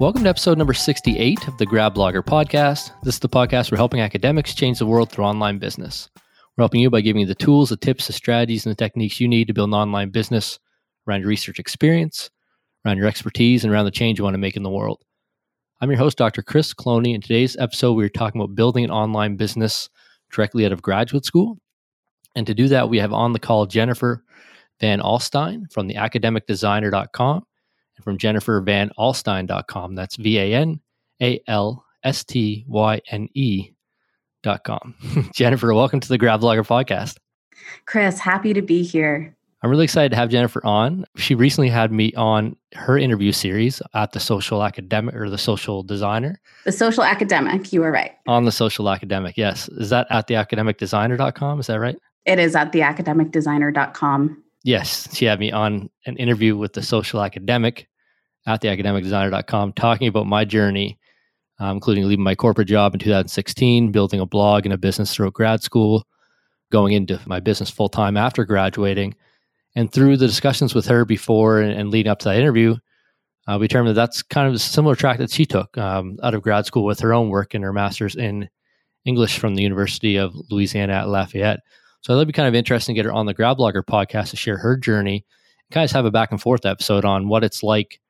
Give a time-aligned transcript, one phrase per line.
[0.00, 2.90] Welcome to episode number 68 of the Grad Blogger podcast.
[3.02, 6.08] This is the podcast where helping academics change the world through online business.
[6.56, 9.20] We're helping you by giving you the tools, the tips, the strategies, and the techniques
[9.20, 10.58] you need to build an online business
[11.06, 12.30] around your research experience,
[12.82, 15.02] around your expertise, and around the change you want to make in the world.
[15.82, 16.42] I'm your host, Dr.
[16.42, 17.14] Chris Cloney.
[17.14, 19.90] In today's episode, we are talking about building an online business
[20.32, 21.58] directly out of graduate school.
[22.34, 24.24] And to do that, we have on the call Jennifer
[24.80, 27.44] Van Alstyne from the academicdesigner.com
[28.00, 29.94] from Jennifer Van jennifervanalstyne.com.
[29.94, 30.80] That's V A N
[31.22, 33.72] A L S T Y N E
[34.42, 34.94] dot com.
[35.34, 37.18] Jennifer, welcome to the Grad Blogger podcast.
[37.86, 39.36] Chris, happy to be here.
[39.62, 41.04] I'm really excited to have Jennifer on.
[41.16, 45.82] She recently had me on her interview series at the Social Academic or the Social
[45.82, 46.40] Designer.
[46.64, 48.12] The Social Academic, you were right.
[48.26, 49.68] On the Social Academic, yes.
[49.68, 51.60] Is that at the academicdesigner.com?
[51.60, 51.98] Is that right?
[52.24, 54.42] It is at the academicdesigner.com.
[54.62, 57.86] Yes, she had me on an interview with the Social Academic
[58.54, 60.98] at the academicdesigner.com talking about my journey,
[61.58, 65.34] um, including leaving my corporate job in 2016, building a blog and a business throughout
[65.34, 66.06] grad school,
[66.70, 69.14] going into my business full time after graduating.
[69.76, 72.76] And through the discussions with her before and, and leading up to that interview,
[73.46, 76.34] uh, we determined that that's kind of a similar track that she took um, out
[76.34, 78.48] of grad school with her own work and her master's in
[79.04, 81.60] English from the University of Louisiana at Lafayette.
[82.02, 84.36] So that'd be kind of interesting to get her on the Grad Blogger podcast to
[84.36, 85.24] share her journey,
[85.70, 88.00] kind of have a back and forth episode on what it's like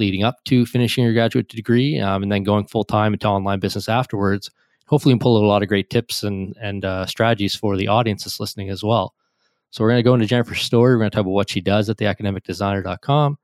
[0.00, 3.60] leading up to finishing your graduate degree um, and then going full time into online
[3.60, 4.50] business afterwards.
[4.86, 8.40] Hopefully, pull a lot of great tips and and uh, strategies for the audience that's
[8.40, 9.14] listening as well.
[9.70, 10.94] So we're going to go into Jennifer's story.
[10.94, 13.38] We're going to talk about what she does at the academicdesigner.com,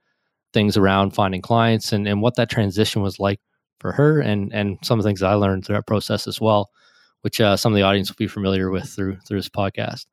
[0.52, 3.40] things around finding clients, and and what that transition was like
[3.78, 6.70] for her, and and some of the things I learned through that process as well,
[7.20, 10.06] which uh, some of the audience will be familiar with through through this podcast.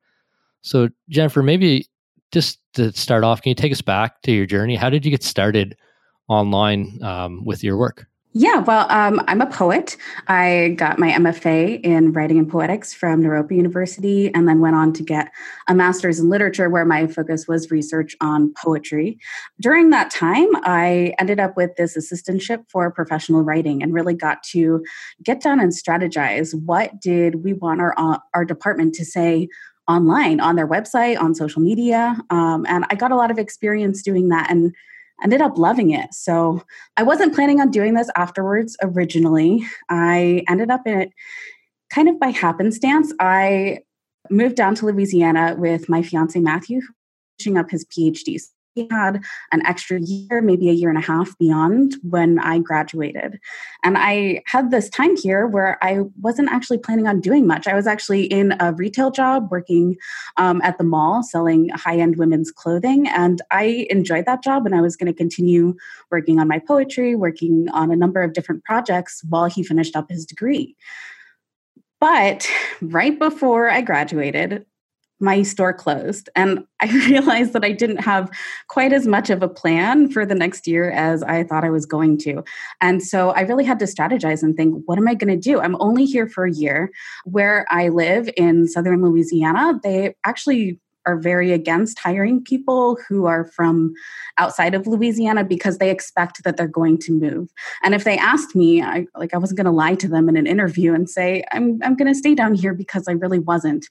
[0.62, 1.88] So Jennifer, maybe
[2.32, 4.76] just to start off, can you take us back to your journey?
[4.76, 5.76] How did you get started
[6.28, 8.06] online um, with your work?
[8.36, 9.96] Yeah, well, um, I'm a poet.
[10.26, 14.92] I got my MFA in writing and poetics from Naropa University and then went on
[14.94, 15.30] to get
[15.68, 19.20] a master's in literature where my focus was research on poetry.
[19.60, 24.42] During that time, I ended up with this assistantship for professional writing and really got
[24.50, 24.84] to
[25.22, 29.46] get down and strategize what did we want our, uh, our department to say
[29.86, 32.16] online on their website, on social media.
[32.30, 34.74] Um, and I got a lot of experience doing that and
[35.22, 36.12] ended up loving it.
[36.12, 36.62] So
[36.96, 39.64] I wasn't planning on doing this afterwards originally.
[39.88, 41.12] I ended up in it
[41.90, 43.12] kind of by happenstance.
[43.20, 43.80] I
[44.30, 46.80] moved down to Louisiana with my fiance Matthew,
[47.38, 48.40] finishing up his PhD
[48.74, 53.38] he had an extra year, maybe a year and a half beyond when I graduated.
[53.82, 57.66] And I had this time here where I wasn't actually planning on doing much.
[57.66, 59.96] I was actually in a retail job working
[60.36, 63.08] um, at the mall selling high end women's clothing.
[63.08, 65.76] And I enjoyed that job and I was going to continue
[66.10, 70.10] working on my poetry, working on a number of different projects while he finished up
[70.10, 70.76] his degree.
[72.00, 72.46] But
[72.82, 74.66] right before I graduated,
[75.20, 76.28] my store closed.
[76.34, 78.30] And i realized that i didn't have
[78.68, 81.86] quite as much of a plan for the next year as i thought i was
[81.86, 82.42] going to.
[82.80, 85.60] And so i really had to strategize and think what am i going to do?
[85.60, 86.90] I'm only here for a year.
[87.24, 93.44] Where i live in southern louisiana they actually are very against hiring people who are
[93.44, 93.94] from
[94.38, 97.50] outside of Louisiana because they expect that they're going to move.
[97.82, 100.36] And if they asked me, I like I wasn't going to lie to them in
[100.36, 103.86] an interview and say I'm I'm going to stay down here because I really wasn't.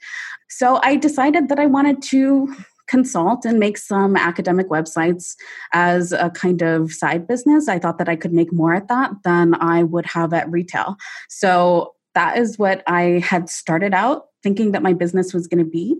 [0.50, 2.53] So I decided that I wanted to
[2.88, 5.35] consult and make some academic websites
[5.72, 7.68] as a kind of side business.
[7.68, 10.97] I thought that I could make more at that than I would have at retail.
[11.29, 15.69] So that is what I had started out thinking that my business was going to
[15.69, 15.96] be.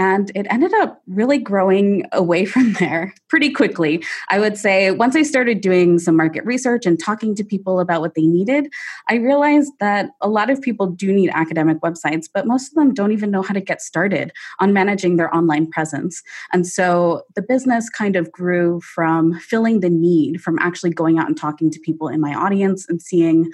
[0.00, 4.02] And it ended up really growing away from there pretty quickly.
[4.30, 8.00] I would say once I started doing some market research and talking to people about
[8.00, 8.72] what they needed,
[9.10, 12.94] I realized that a lot of people do need academic websites, but most of them
[12.94, 16.22] don't even know how to get started on managing their online presence.
[16.50, 21.26] And so the business kind of grew from filling the need from actually going out
[21.26, 23.50] and talking to people in my audience and seeing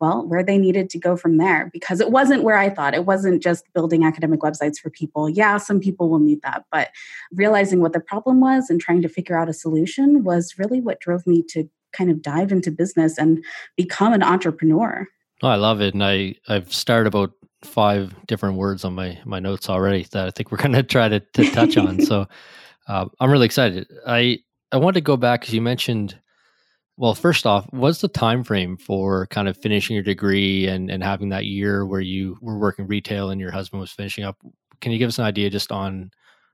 [0.00, 2.94] well, where they needed to go from there because it wasn't where I thought.
[2.94, 5.28] It wasn't just building academic websites for people.
[5.28, 6.90] Yeah, some people will need that, but
[7.32, 11.00] realizing what the problem was and trying to figure out a solution was really what
[11.00, 13.44] drove me to kind of dive into business and
[13.76, 15.06] become an entrepreneur.
[15.42, 15.94] Oh, I love it.
[15.94, 17.32] And I, I've started about
[17.62, 21.08] five different words on my, my notes already that I think we're going to try
[21.08, 22.00] to, to touch on.
[22.00, 22.26] So
[22.88, 23.86] uh, I'm really excited.
[24.06, 24.38] I,
[24.72, 26.18] I want to go back because you mentioned
[27.00, 31.02] well, first off, what's the time frame for kind of finishing your degree and, and
[31.02, 34.36] having that year where you were working retail and your husband was finishing up?
[34.82, 36.10] Can you give us an idea just on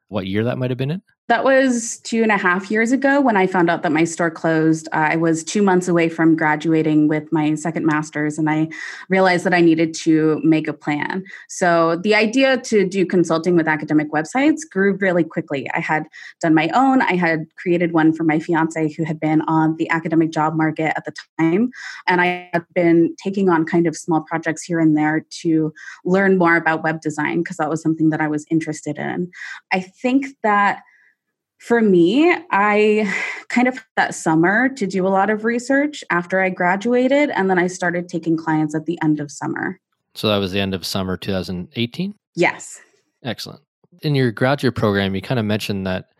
[0.07, 1.03] what year that might have been in?
[1.29, 4.31] That was two and a half years ago when I found out that my store
[4.31, 4.89] closed.
[4.93, 8.69] I was two months away from graduating with my second master's, and I
[9.09, 11.25] realized that I needed to make a plan.
[11.49, 15.69] So, the idea to do consulting with academic websites grew really quickly.
[15.75, 16.05] I had
[16.41, 19.91] done my own, I had created one for my fiance who had been on the
[19.91, 21.71] academic job market at the time.
[22.07, 25.75] And I had been taking on kind of small projects here and there to
[26.05, 29.33] learn more about web design because that was something that I was interested in.
[29.73, 30.83] I think that
[31.59, 33.13] for me, I
[33.49, 37.59] kind of that summer to do a lot of research after I graduated, and then
[37.59, 39.81] I started taking clients at the end of summer.
[40.15, 42.15] So that was the end of summer 2018?
[42.35, 42.81] Yes.
[43.23, 43.61] Excellent.
[44.03, 46.11] In your graduate program, you kind of mentioned that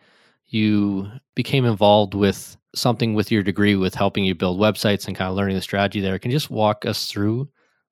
[0.47, 5.29] you became involved with something with your degree with helping you build websites and kind
[5.29, 6.19] of learning the strategy there.
[6.19, 7.49] Can you just walk us through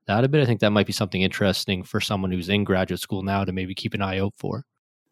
[0.07, 0.41] that a bit?
[0.41, 3.51] I think that might be something interesting for someone who's in graduate school now to
[3.51, 4.63] maybe keep an eye out for.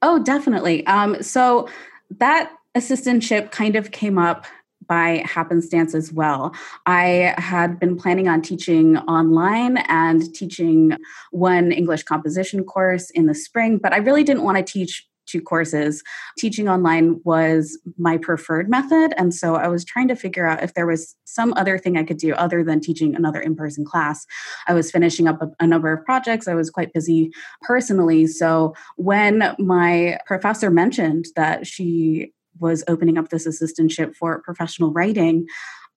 [0.02, 0.86] Oh, definitely.
[0.86, 1.70] Um, so
[2.12, 4.46] that assistantship kind of came up
[4.88, 6.54] by happenstance as well.
[6.86, 10.98] I had been planning on teaching online and teaching
[11.32, 15.42] one English composition course in the spring, but I really didn't want to teach two
[15.42, 16.04] courses.
[16.38, 19.14] Teaching online was my preferred method.
[19.18, 22.04] And so I was trying to figure out if there was some other thing I
[22.04, 24.26] could do other than teaching another in person class.
[24.68, 26.48] I was finishing up a, a, number of projects.
[26.48, 27.32] I was quite busy
[27.62, 28.28] personally.
[28.28, 35.48] So when my professor mentioned that she was opening up this assistantship for professional writing,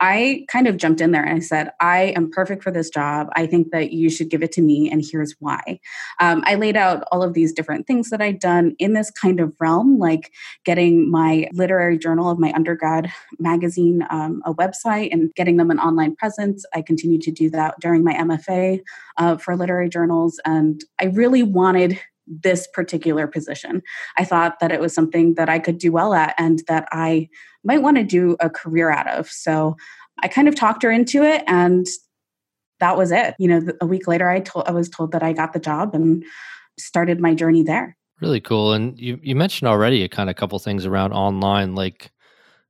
[0.00, 3.28] I kind of jumped in there and I said, I am perfect for this job.
[3.34, 5.80] I think that you should give it to me, and here's why.
[6.20, 9.40] Um, I laid out all of these different things that I'd done in this kind
[9.40, 10.32] of realm, like
[10.64, 15.78] getting my literary journal of my undergrad magazine um, a website and getting them an
[15.78, 16.64] online presence.
[16.74, 18.80] I continued to do that during my MFA
[19.16, 20.40] uh, for literary journals.
[20.44, 23.82] And I really wanted this particular position.
[24.16, 27.28] I thought that it was something that I could do well at and that I
[27.64, 29.28] might want to do a career out of.
[29.28, 29.76] So
[30.22, 31.86] I kind of talked her into it and
[32.80, 33.34] that was it.
[33.38, 35.94] You know, a week later I told I was told that I got the job
[35.94, 36.24] and
[36.78, 37.96] started my journey there.
[38.20, 38.72] Really cool.
[38.72, 42.10] And you you mentioned already a kind of couple things around online like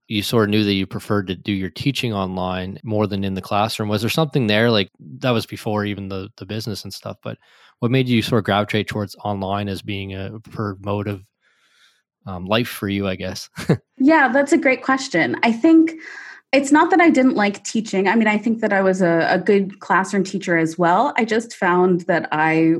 [0.09, 3.35] you sort of knew that you preferred to do your teaching online more than in
[3.35, 3.89] the classroom.
[3.89, 7.39] Was there something there like that was before even the the business and stuff, but
[7.81, 11.23] what made you sort of gravitate towards online as being a preferred mode of
[12.27, 13.51] um, life for you, I guess?
[13.99, 15.37] yeah, that's a great question.
[15.43, 15.93] I think
[16.53, 18.09] it's not that I didn't like teaching.
[18.09, 21.13] I mean, I think that I was a, a good classroom teacher as well.
[21.17, 22.77] I just found that I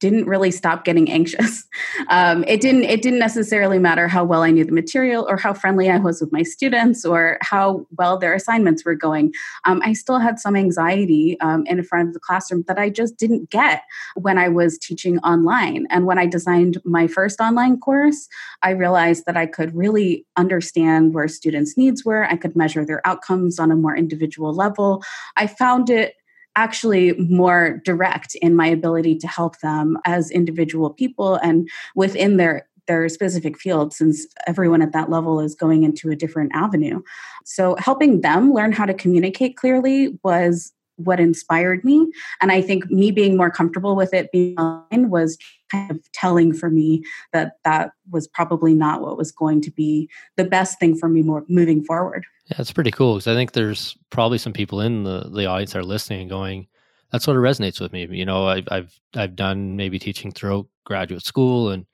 [0.00, 1.64] didn't really stop getting anxious.
[2.10, 2.84] Um, it didn't.
[2.84, 6.20] It didn't necessarily matter how well I knew the material, or how friendly I was
[6.20, 9.32] with my students, or how well their assignments were going.
[9.64, 13.16] Um, I still had some anxiety um, in front of the classroom that I just
[13.16, 13.82] didn't get
[14.16, 15.86] when I was teaching online.
[15.88, 18.28] And when I designed my first online course,
[18.62, 22.24] I realized that I could really understand where students' needs were.
[22.24, 25.02] I could measure their outcomes on a more individual level.
[25.36, 26.14] I found it
[26.56, 32.66] actually more direct in my ability to help them as individual people and within their
[32.86, 37.00] their specific field since everyone at that level is going into a different avenue.
[37.44, 42.10] So helping them learn how to communicate clearly was what inspired me
[42.40, 45.36] and I think me being more comfortable with it being online was
[45.70, 47.02] kind of telling for me
[47.32, 51.22] that that was probably not what was going to be the best thing for me
[51.22, 52.24] more moving forward.
[52.50, 55.72] Yeah, it's pretty cool because I think there's probably some people in the the audience
[55.72, 56.68] that are listening and going,
[57.10, 60.66] "That's what it resonates with me." You know, I've I've I've done maybe teaching throughout
[60.84, 61.86] graduate school, and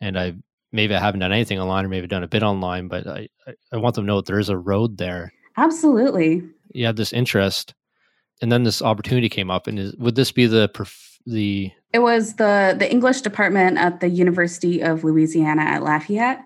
[0.00, 0.34] and I
[0.72, 3.28] maybe I haven't done anything online, or maybe done a bit online, but I
[3.70, 5.32] I want them to know that there is a road there.
[5.58, 6.42] Absolutely.
[6.72, 7.74] You have this interest,
[8.42, 10.70] and then this opportunity came up, and is, would this be the
[11.24, 16.44] the it was the the English department at the University of Louisiana at Lafayette.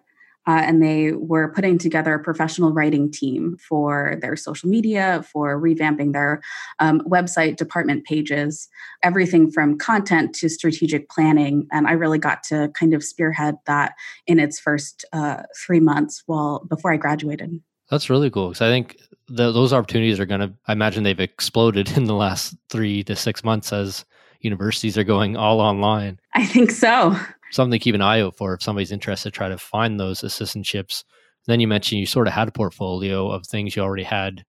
[0.49, 5.61] Uh, and they were putting together a professional writing team for their social media, for
[5.61, 6.41] revamping their
[6.79, 8.69] um, website department pages,
[9.03, 11.67] everything from content to strategic planning.
[11.73, 13.95] And I really got to kind of spearhead that
[14.29, 17.61] in its first uh, three months while before I graduated.
[17.91, 18.97] That's really cool because I think
[19.29, 20.53] the, those opportunities are going to.
[20.67, 24.05] I imagine they've exploded in the last three to six months as
[24.41, 26.21] universities are going all online.
[26.35, 27.17] I think so.
[27.51, 31.05] Something to keep an eye out for if somebody's interested, try to find those assistantships.
[31.47, 34.45] Then you mentioned you sort of had a portfolio of things you already had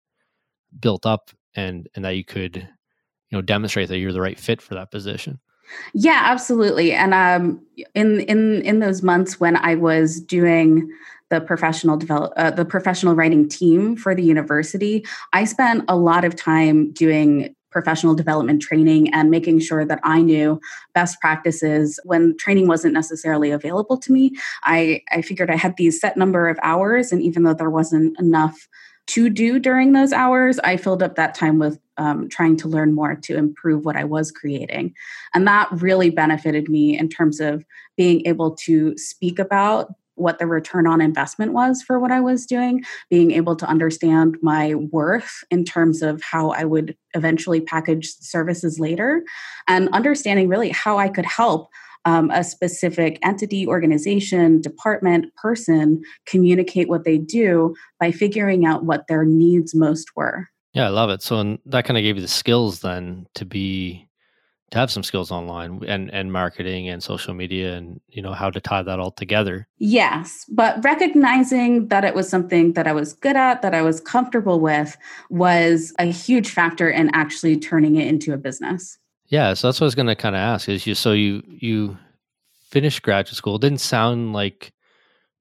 [0.79, 4.61] built up and and that you could, you know, demonstrate that you're the right fit
[4.61, 5.39] for that position.
[5.93, 6.93] Yeah, absolutely.
[6.93, 7.61] And um,
[7.93, 10.89] in in in those months when I was doing
[11.29, 16.23] the professional develop uh, the professional writing team for the university, I spent a lot
[16.23, 20.59] of time doing professional development training and making sure that I knew
[20.93, 24.31] best practices when training wasn't necessarily available to me.
[24.63, 28.17] I, I figured I had these set number of hours, and even though there wasn't
[28.19, 28.67] enough
[29.07, 32.93] to do during those hours, I filled up that time with um, trying to learn
[32.93, 34.93] more to improve what I was creating.
[35.33, 37.63] And that really benefited me in terms of
[37.95, 42.45] being able to speak about what the return on investment was for what I was
[42.45, 48.09] doing, being able to understand my worth in terms of how I would eventually package
[48.19, 49.23] services later,
[49.67, 51.69] and understanding really how I could help
[52.05, 59.07] um, a specific entity, organization, department, person communicate what they do by figuring out what
[59.07, 60.47] their needs most were.
[60.73, 61.21] Yeah, I love it.
[61.21, 64.06] So that kind of gave you the skills then to be
[64.71, 68.49] to have some skills online and and marketing and social media and you know how
[68.49, 69.67] to tie that all together.
[69.77, 74.01] Yes, but recognizing that it was something that I was good at, that I was
[74.01, 74.97] comfortable with
[75.29, 78.97] was a huge factor in actually turning it into a business.
[79.27, 81.43] Yeah, so that's what I was going to kind of ask is you so you
[81.47, 81.97] you
[82.69, 83.55] finished graduate school.
[83.55, 84.73] It didn't sound like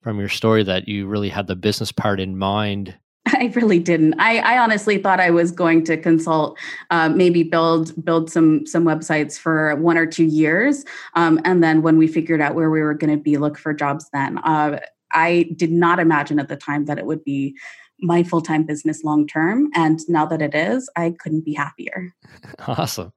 [0.02, 2.94] from your story that you really had the business part in mind.
[3.34, 4.14] I really didn't.
[4.18, 6.58] I, I honestly thought I was going to consult,
[6.90, 11.82] uh, maybe build build some some websites for one or two years, um, and then
[11.82, 14.08] when we figured out where we were going to be, look for jobs.
[14.12, 14.80] Then uh,
[15.12, 17.56] I did not imagine at the time that it would be
[18.00, 19.70] my full time business long term.
[19.74, 22.14] And now that it is, I couldn't be happier.
[22.66, 23.12] Awesome.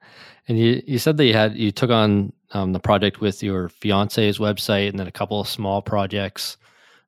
[0.48, 3.70] And you, you said that you had you took on um, the project with your
[3.70, 6.58] fiance's website and then a couple of small projects.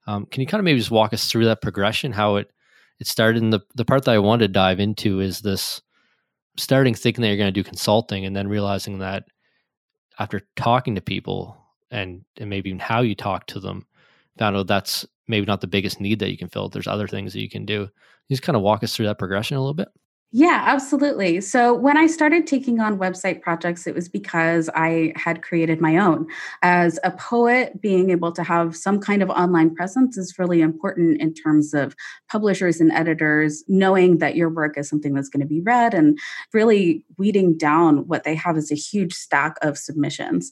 [0.07, 2.51] Um, can you kind of maybe just walk us through that progression, how it
[3.01, 3.41] it started?
[3.41, 5.81] And the the part that I wanted to dive into is this
[6.57, 9.25] starting thinking that you're going to do consulting and then realizing that
[10.19, 11.57] after talking to people
[11.89, 13.85] and and maybe even how you talk to them,
[14.37, 16.69] found out that's maybe not the biggest need that you can fill.
[16.69, 17.81] There's other things that you can do.
[18.27, 19.89] You just kind of walk us through that progression a little bit.
[20.33, 21.41] Yeah, absolutely.
[21.41, 25.97] So when I started taking on website projects, it was because I had created my
[25.97, 26.25] own.
[26.61, 31.19] As a poet, being able to have some kind of online presence is really important
[31.19, 31.97] in terms of
[32.31, 36.17] publishers and editors knowing that your work is something that's going to be read and
[36.53, 40.49] really weeding down what they have is a huge stack of submissions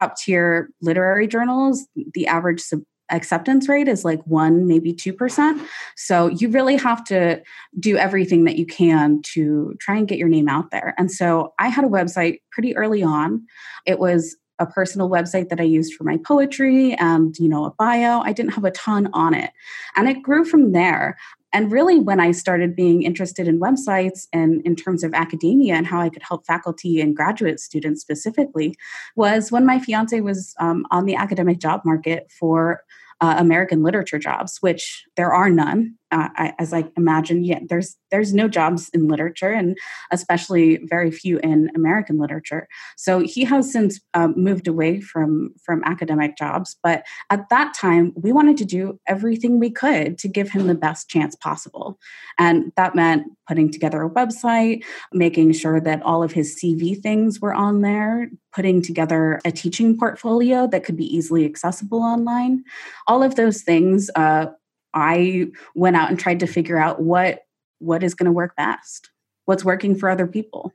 [0.00, 5.66] top tier literary journals, the average sub- acceptance rate is like one, maybe 2%.
[5.96, 7.42] So you really have to
[7.78, 10.94] do everything that you can to try and get your name out there.
[10.98, 13.46] And so I had a website pretty early on.
[13.86, 17.70] It was a personal website that I used for my poetry and, you know, a
[17.72, 18.20] bio.
[18.20, 19.50] I didn't have a ton on it.
[19.96, 21.18] And it grew from there.
[21.52, 25.86] And really, when I started being interested in websites and in terms of academia and
[25.86, 28.74] how I could help faculty and graduate students specifically,
[29.16, 32.82] was when my fiance was um, on the academic job market for
[33.20, 35.94] uh, American literature jobs, which there are none.
[36.12, 39.76] Uh, I, as I imagine, yeah, there's there's no jobs in literature, and
[40.10, 42.68] especially very few in American literature.
[42.96, 46.76] So he has since um, moved away from from academic jobs.
[46.82, 50.74] But at that time, we wanted to do everything we could to give him the
[50.74, 51.98] best chance possible,
[52.38, 57.40] and that meant putting together a website, making sure that all of his CV things
[57.40, 62.64] were on there, putting together a teaching portfolio that could be easily accessible online.
[63.06, 64.10] All of those things.
[64.14, 64.46] Uh,
[64.94, 67.44] I went out and tried to figure out what
[67.78, 69.10] what is going to work best.
[69.44, 70.72] What's working for other people.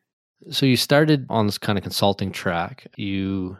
[0.51, 2.87] So you started on this kind of consulting track.
[2.97, 3.57] You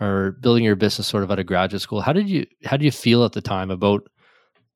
[0.00, 2.00] are building your business sort of at a graduate school.
[2.00, 4.08] How did you how did you feel at the time about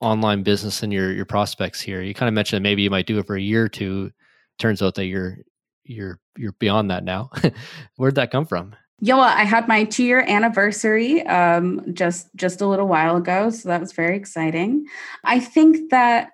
[0.00, 2.02] online business and your your prospects here?
[2.02, 4.10] You kind of mentioned that maybe you might do it for a year or two.
[4.58, 5.38] Turns out that you're
[5.84, 7.30] you're you're beyond that now.
[7.96, 8.74] Where'd that come from?
[9.00, 13.50] Yeah, well, I had my two year anniversary um, just just a little while ago,
[13.50, 14.86] so that was very exciting.
[15.24, 16.30] I think that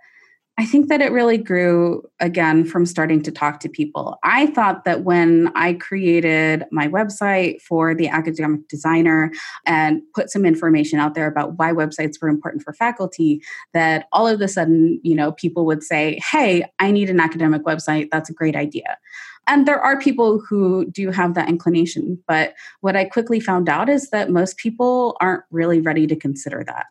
[0.58, 4.18] I think that it really grew again from starting to talk to people.
[4.24, 9.32] I thought that when I created my website for the academic designer
[9.66, 13.42] and put some information out there about why websites were important for faculty,
[13.74, 17.64] that all of a sudden, you know, people would say, "Hey, I need an academic
[17.64, 18.08] website.
[18.12, 18.98] That's a great idea."
[19.46, 22.18] And there are people who do have that inclination.
[22.26, 26.64] But what I quickly found out is that most people aren't really ready to consider
[26.64, 26.86] that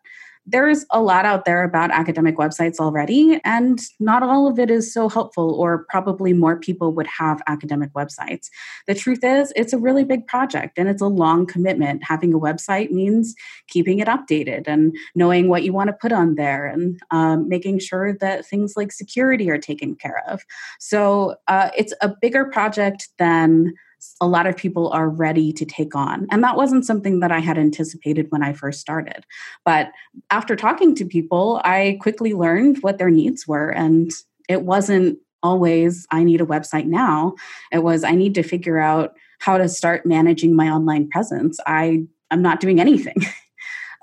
[0.45, 4.93] there's a lot out there about academic websites already, and not all of it is
[4.93, 8.49] so helpful, or probably more people would have academic websites.
[8.87, 12.03] The truth is, it's a really big project and it's a long commitment.
[12.03, 13.35] Having a website means
[13.67, 17.79] keeping it updated and knowing what you want to put on there and um, making
[17.79, 20.41] sure that things like security are taken care of.
[20.79, 23.73] So uh, it's a bigger project than
[24.21, 26.27] a lot of people are ready to take on.
[26.31, 29.25] And that wasn't something that I had anticipated when I first started.
[29.65, 29.91] But
[30.29, 33.69] after talking to people, I quickly learned what their needs were.
[33.69, 34.11] And
[34.47, 37.35] it wasn't always, I need a website now.
[37.71, 41.59] It was, I need to figure out how to start managing my online presence.
[41.67, 43.17] I am not doing anything.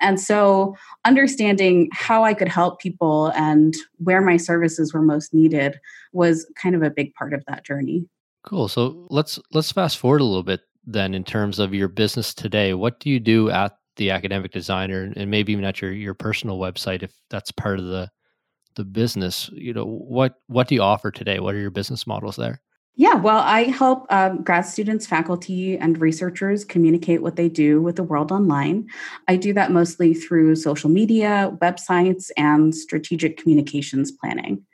[0.00, 5.78] And so, understanding how I could help people and where my services were most needed
[6.12, 8.06] was kind of a big part of that journey.
[8.42, 8.68] Cool.
[8.68, 12.74] So let's let's fast forward a little bit then in terms of your business today.
[12.74, 16.58] What do you do at the academic designer and maybe even at your your personal
[16.58, 18.10] website if that's part of the
[18.76, 19.50] the business?
[19.52, 21.38] You know, what what do you offer today?
[21.38, 22.62] What are your business models there?
[22.96, 27.96] Yeah, well, I help um, grad students, faculty, and researchers communicate what they do with
[27.96, 28.88] the world online.
[29.28, 34.66] I do that mostly through social media, websites, and strategic communications planning.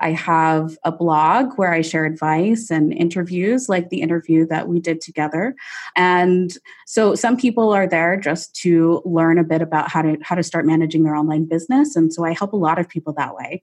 [0.00, 4.80] I have a blog where I share advice and interviews, like the interview that we
[4.80, 5.54] did together.
[5.96, 10.34] And so some people are there just to learn a bit about how to how
[10.34, 11.96] to start managing their online business.
[11.96, 13.62] And so I help a lot of people that way.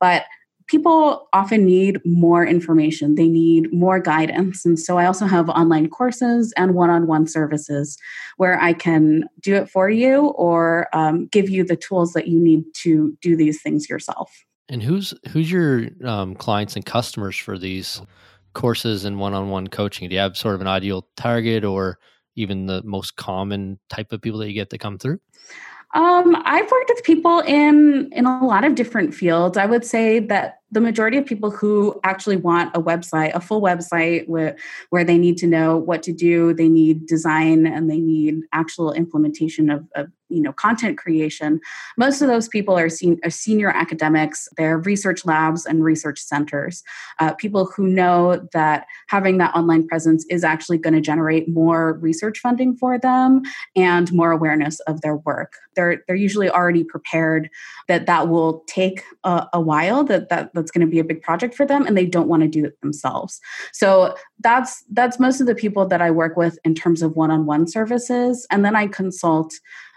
[0.00, 0.24] But
[0.66, 5.88] people often need more information they need more guidance and so i also have online
[5.88, 7.98] courses and one-on-one services
[8.38, 12.40] where i can do it for you or um, give you the tools that you
[12.40, 17.58] need to do these things yourself and who's who's your um, clients and customers for
[17.58, 18.02] these
[18.54, 21.98] courses and one-on-one coaching do you have sort of an ideal target or
[22.36, 25.18] even the most common type of people that you get to come through
[25.94, 29.56] um, I've worked with people in in a lot of different fields.
[29.56, 33.62] I would say that the majority of people who actually want a website, a full
[33.62, 34.56] website where,
[34.90, 38.92] where they need to know what to do, they need design and they need actual
[38.92, 41.60] implementation of, of you know content creation
[41.98, 44.48] most of those people are, sen- are senior academics.
[44.56, 46.82] They're research labs and research centers
[47.20, 51.94] uh, people who know that having that online presence is actually going to generate more
[51.94, 53.42] research funding for them
[53.76, 55.54] and more awareness of their work.
[55.76, 57.50] They're they're usually already prepared
[57.88, 61.20] that that will take a, a while that, that that's going to be a big
[61.20, 63.40] project for them and they don't want to do it themselves
[63.72, 67.66] so that's that's most of the people that i work with in terms of one-on-one
[67.66, 69.54] services and then i consult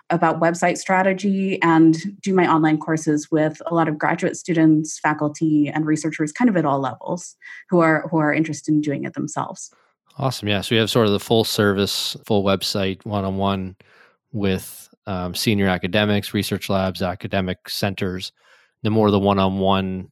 [0.09, 5.67] about website strategy and do my online courses with a lot of graduate students, faculty,
[5.67, 7.35] and researchers, kind of at all levels,
[7.69, 9.69] who are who are interested in doing it themselves.
[10.17, 10.47] Awesome.
[10.47, 10.61] Yeah.
[10.61, 13.75] So we have sort of the full service, full website, one on one
[14.31, 18.31] with um, senior academics, research labs, academic centers.
[18.83, 20.09] The more the one on one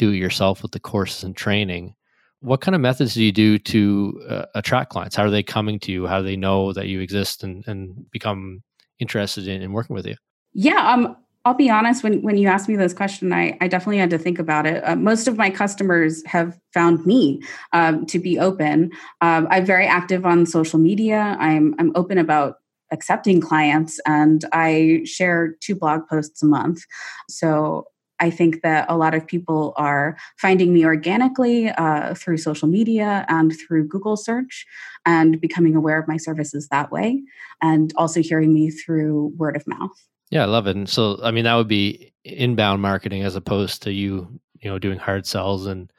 [0.00, 1.94] do it yourself with the courses and training.
[2.40, 5.14] What kind of methods do you do to uh, attract clients?
[5.14, 6.06] How are they coming to you?
[6.06, 8.62] How do they know that you exist and, and become
[8.98, 10.16] interested in, in working with you?
[10.54, 12.02] Yeah, um, I'll be honest.
[12.02, 14.82] When when you asked me this question, I, I definitely had to think about it.
[14.82, 18.90] Uh, most of my customers have found me um, to be open.
[19.20, 21.36] Um, I'm very active on social media.
[21.38, 22.56] I'm I'm open about
[22.90, 26.82] accepting clients, and I share two blog posts a month.
[27.28, 27.86] So
[28.20, 33.24] I think that a lot of people are finding me organically uh, through social media
[33.28, 34.66] and through Google search
[35.06, 37.22] and becoming aware of my services that way,
[37.62, 39.96] and also hearing me through word of mouth.
[40.30, 40.76] Yeah, I love it.
[40.76, 44.78] And so, I mean, that would be inbound marketing as opposed to you, you know,
[44.78, 45.90] doing hard sells and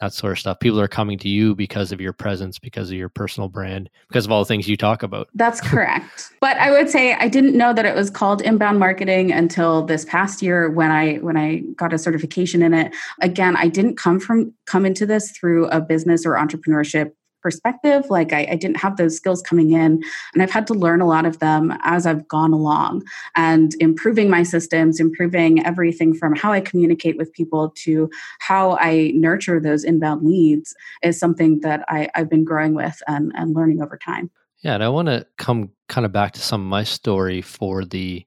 [0.00, 0.60] that sort of stuff.
[0.60, 4.24] People are coming to you because of your presence, because of your personal brand, because
[4.24, 5.28] of all the things you talk about.
[5.34, 6.30] That's correct.
[6.40, 10.04] but I would say I didn't know that it was called inbound marketing until this
[10.04, 12.94] past year when I when I got a certification in it.
[13.20, 18.10] Again, I didn't come from come into this through a business or entrepreneurship perspective.
[18.10, 20.02] Like I, I, didn't have those skills coming in,
[20.34, 23.04] and I've had to learn a lot of them as I've gone along
[23.36, 29.12] and improving my systems, improving everything from how I communicate with people to how I
[29.14, 33.82] nurture those inbound leads is something that I, I've been growing with and, and learning
[33.82, 34.30] over time.
[34.62, 37.84] Yeah, and I want to come kind of back to some of my story for
[37.84, 38.26] the,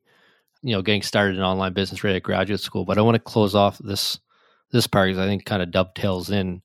[0.61, 2.85] you know, getting started in online business right at graduate school.
[2.85, 4.19] But I want to close off this
[4.71, 6.61] this part because I think kind of dovetails in.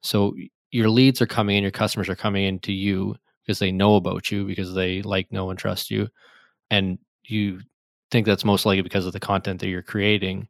[0.00, 0.34] So
[0.70, 3.96] your leads are coming in, your customers are coming in to you because they know
[3.96, 6.08] about you, because they like, know, and trust you.
[6.70, 7.60] And you
[8.10, 10.48] think that's most likely because of the content that you're creating.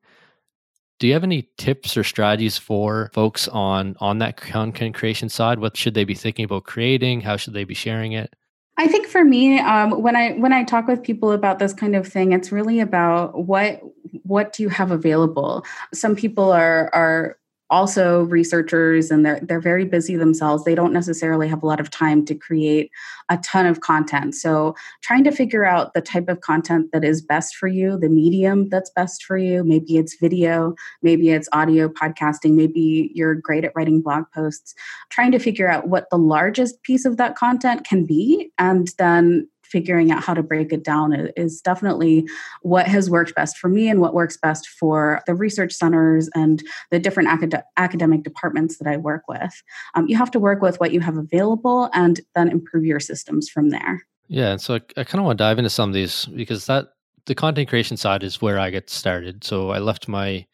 [0.99, 5.61] Do you have any tips or strategies for folks on on that content creation side?
[5.61, 7.21] What should they be thinking about creating?
[7.21, 8.35] How should they be sharing it?
[8.79, 11.95] I think for me, um, when I when I talk with people about this kind
[11.95, 13.81] of thing, it's really about what
[14.23, 15.65] what do you have available.
[15.95, 17.38] Some people are are
[17.71, 20.65] also researchers and they're they're very busy themselves.
[20.65, 22.91] They don't necessarily have a lot of time to create
[23.29, 24.35] a ton of content.
[24.35, 28.09] So trying to figure out the type of content that is best for you the
[28.09, 33.65] medium that's best for you maybe it's video maybe it's audio podcasting maybe you're great
[33.65, 34.75] at writing blog posts
[35.11, 39.49] trying to figure out what the largest piece of that content can be and then
[39.71, 42.27] figuring out how to break it down is definitely
[42.63, 46.63] what has worked best for me and what works best for the research centers and
[46.91, 49.63] the different acad- academic departments that I work with.
[49.95, 53.49] Um, you have to work with what you have available and then improve your systems
[53.49, 54.03] from there.
[54.29, 56.67] Yeah, and so I, I kind of want to dive into some of these because
[56.67, 56.89] that
[57.27, 59.45] the content creation side is where I get started.
[59.45, 60.47] So I left my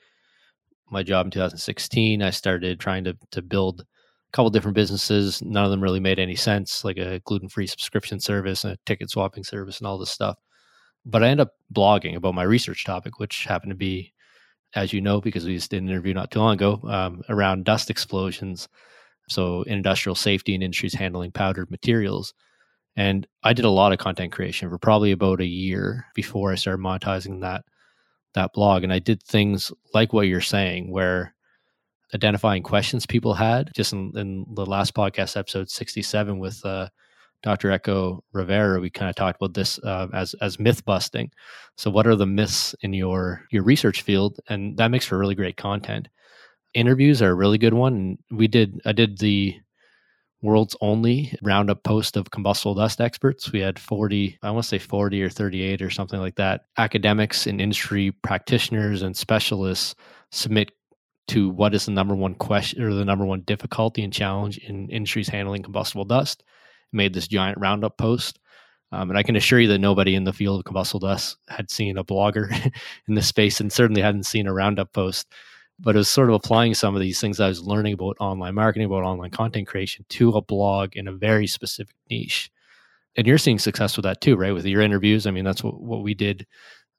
[0.90, 2.22] my job in 2016.
[2.22, 3.84] I started trying to to build
[4.34, 5.40] couple different businesses.
[5.42, 8.78] None of them really made any sense, like a gluten free subscription service and a
[8.84, 10.36] ticket swapping service and all this stuff.
[11.06, 14.12] But I end up blogging about my research topic, which happened to be,
[14.74, 17.64] as you know, because we just did an interview not too long ago um, around
[17.64, 18.68] dust explosions.
[19.28, 22.34] So industrial safety and industries handling powdered materials.
[22.96, 26.56] And I did a lot of content creation for probably about a year before I
[26.56, 27.64] started monetizing that
[28.34, 28.82] that blog.
[28.82, 31.33] And I did things like what you're saying, where
[32.14, 33.70] identifying questions people had.
[33.74, 36.88] Just in, in the last podcast, episode 67, with uh,
[37.42, 37.70] Dr.
[37.70, 41.30] Echo Rivera, we kind of talked about this uh, as as myth busting.
[41.76, 44.40] So, what are the myths in your your research field?
[44.48, 46.08] And that makes for really great content.
[46.72, 47.94] Interviews are a really good one.
[47.94, 49.56] And we did I did the
[50.44, 53.50] world's only roundup post of combustible dust experts.
[53.50, 57.46] We had 40, I want to say 40 or 38 or something like that, academics
[57.46, 59.94] and industry practitioners and specialists
[60.30, 60.70] submit
[61.28, 64.88] to what is the number one question or the number one difficulty and challenge in
[64.90, 66.44] industries handling combustible dust.
[66.92, 68.38] Made this giant roundup post.
[68.92, 71.70] Um, and I can assure you that nobody in the field of combustible dust had
[71.70, 72.50] seen a blogger
[73.08, 75.26] in this space and certainly hadn't seen a roundup post
[75.78, 78.54] but it was sort of applying some of these things I was learning about online
[78.54, 82.50] marketing, about online content creation to a blog in a very specific niche.
[83.16, 84.54] And you're seeing success with that too, right?
[84.54, 85.26] With your interviews.
[85.26, 86.46] I mean, that's what, what we did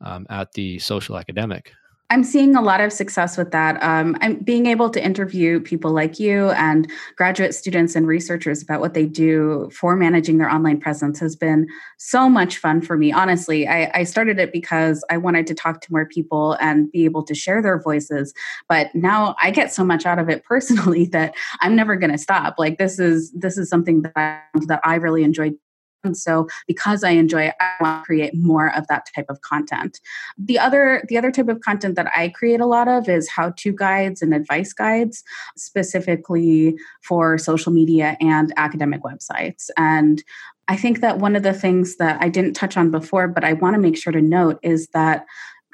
[0.01, 1.71] um, at the social academic.
[2.11, 3.81] I'm seeing a lot of success with that.
[3.81, 8.79] Um, I'm being able to interview people like you and graduate students and researchers about
[8.79, 13.11] what they do for managing their online presence has been so much fun for me.
[13.11, 17.05] Honestly, I, I started it because I wanted to talk to more people and be
[17.05, 18.33] able to share their voices.
[18.69, 22.19] But now I get so much out of it personally that I'm never going to
[22.19, 22.55] stop.
[22.59, 25.53] Like this is this is something that I, that I really enjoy
[26.05, 29.41] and so because I enjoy it, I want to create more of that type of
[29.41, 29.99] content.
[30.37, 33.71] The other the other type of content that I create a lot of is how-to
[33.71, 35.23] guides and advice guides,
[35.57, 39.69] specifically for social media and academic websites.
[39.77, 40.23] And
[40.67, 43.53] I think that one of the things that I didn't touch on before, but I
[43.53, 45.25] want to make sure to note is that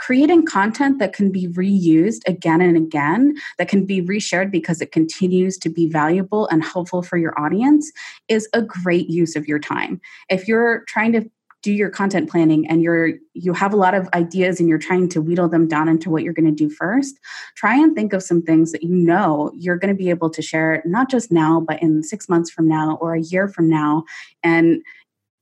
[0.01, 4.91] creating content that can be reused again and again, that can be reshared because it
[4.91, 7.91] continues to be valuable and helpful for your audience
[8.27, 10.01] is a great use of your time.
[10.27, 11.29] If you're trying to
[11.61, 15.07] do your content planning and you're you have a lot of ideas and you're trying
[15.07, 17.19] to wheedle them down into what you're going to do first
[17.55, 20.41] try and think of some things that you know you're going to be able to
[20.41, 24.03] share not just now but in 6 months from now or a year from now
[24.41, 24.81] and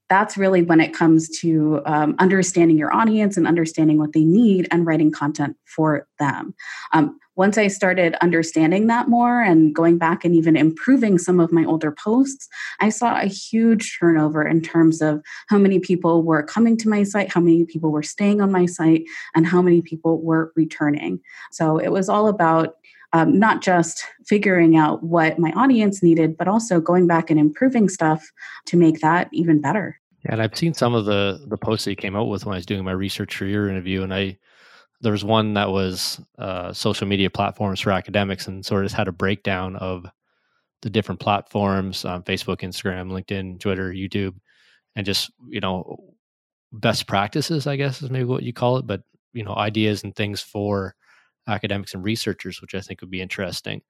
[0.10, 4.68] that's really when it comes to um, understanding your audience and understanding what they need
[4.72, 6.54] and writing content for them.
[6.94, 11.54] Um, once I started understanding that more and going back and even improving some of
[11.54, 12.50] my older posts,
[12.82, 17.04] I saw a huge turnover in terms of how many people were coming to my
[17.04, 21.22] site, how many people were staying on my site, and how many people were returning.
[21.52, 22.76] So it was all about
[23.14, 27.90] um, not just figuring out what my audience needed, but also going back and improving
[27.90, 28.32] stuff
[28.66, 29.99] to make that even better.
[30.26, 32.54] Yeah, and I've seen some of the the posts that you came out with when
[32.54, 34.38] I was doing my research for your interview, and I
[35.02, 39.08] there was one that was uh, social media platforms for academics, and sort of had
[39.08, 40.06] a breakdown of
[40.82, 44.36] the different platforms: um, Facebook, Instagram, LinkedIn, Twitter, YouTube,
[44.96, 45.98] and just you know
[46.74, 49.02] best practices, I guess is maybe what you call it, but
[49.34, 50.96] you know ideas and things for
[51.48, 53.82] academics and researchers, which I think would be interesting.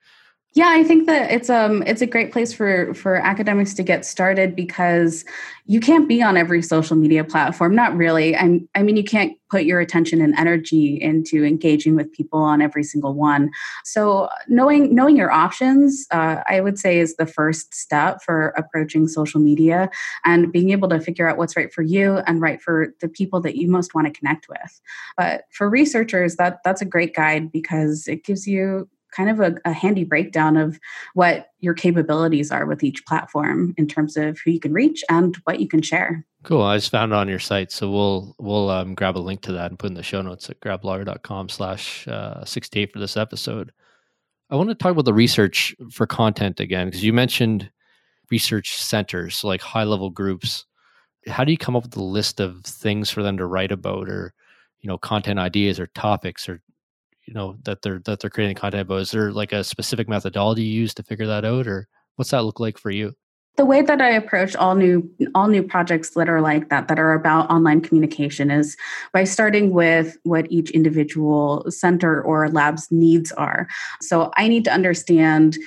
[0.55, 4.03] Yeah, I think that it's um it's a great place for for academics to get
[4.03, 5.23] started because
[5.67, 7.75] you can't be on every social media platform.
[7.75, 8.35] Not really.
[8.35, 12.61] I I mean you can't put your attention and energy into engaging with people on
[12.63, 13.51] every single one.
[13.83, 19.07] So knowing knowing your options, uh, I would say, is the first step for approaching
[19.07, 19.87] social media
[20.25, 23.39] and being able to figure out what's right for you and right for the people
[23.41, 24.81] that you most want to connect with.
[25.15, 29.55] But for researchers, that that's a great guide because it gives you kind of a,
[29.65, 30.79] a, handy breakdown of
[31.13, 35.35] what your capabilities are with each platform in terms of who you can reach and
[35.43, 36.25] what you can share.
[36.43, 36.61] Cool.
[36.61, 37.71] I just found it on your site.
[37.71, 40.49] So we'll we'll um, grab a link to that and put in the show notes
[40.49, 43.71] at gradblogger.com slash uh, 68 for this episode.
[44.49, 47.69] I want to talk about the research for content again, because you mentioned
[48.31, 50.65] research centers, so like high level groups.
[51.27, 54.09] How do you come up with a list of things for them to write about
[54.09, 54.33] or,
[54.79, 56.61] you know, content ideas or topics or
[57.29, 60.63] you know that they're that they're creating content but is there like a specific methodology
[60.63, 63.13] you use to figure that out or what's that look like for you?
[63.55, 66.97] The way that i approach all new all new projects that are like that that
[66.97, 68.75] are about online communication is
[69.13, 73.67] by starting with what each individual center or lab's needs are.
[74.01, 75.57] So i need to understand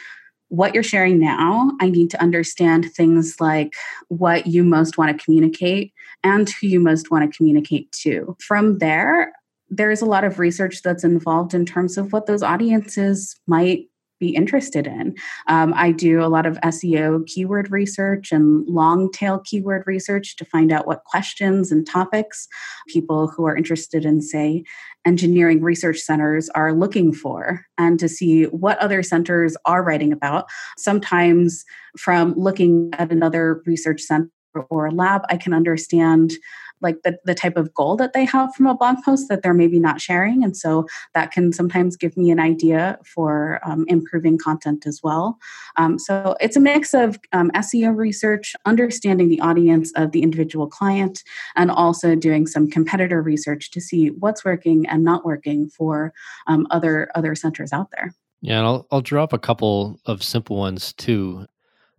[0.49, 1.71] what you're sharing now.
[1.81, 3.73] I need to understand things like
[4.09, 8.37] what you most want to communicate and who you most want to communicate to.
[8.39, 9.33] From there
[9.73, 13.87] there's a lot of research that's involved in terms of what those audiences might
[14.21, 15.17] be interested in.
[15.49, 20.45] Um, I do a lot of SEO keyword research and long tail keyword research to
[20.45, 22.47] find out what questions and topics
[22.87, 24.63] people who are interested in, say,
[25.05, 30.49] engineering research centers are looking for and to see what other centers are writing about.
[30.79, 31.65] Sometimes,
[31.99, 34.31] from looking at another research center
[34.71, 36.35] or lab, I can understand
[36.83, 39.55] like the, the type of goal that they have from a blog post that they're
[39.55, 40.43] maybe not sharing.
[40.43, 45.39] And so that can sometimes give me an idea for um, improving content as well.
[45.77, 50.67] Um, so it's a mix of um, SEO research, understanding the audience of the individual
[50.67, 51.23] client,
[51.57, 56.13] and also doing some competitor research to see what's working and not working for
[56.47, 58.15] um, other other centers out there.
[58.41, 61.47] Yeah, and I'll I'll drop a couple of simple ones too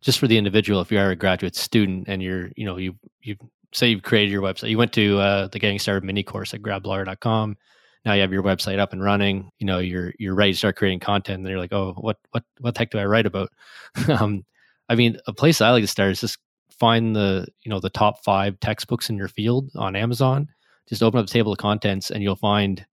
[0.03, 2.95] just for the individual if you are a graduate student and you're you know you
[3.21, 3.37] you
[3.73, 6.61] say you've created your website, you went to uh, the Getting Started mini course at
[6.61, 7.57] gradblogger.com.
[8.05, 9.49] Now you have your website up and running.
[9.59, 11.39] You know you're you're ready to start creating content.
[11.39, 13.49] And you're like, oh, what what what the heck do I write about?
[14.09, 14.43] um,
[14.89, 16.37] I mean, a place I like to start is just
[16.79, 20.47] find the you know the top five textbooks in your field on Amazon.
[20.89, 22.85] Just open up the table of contents, and you'll find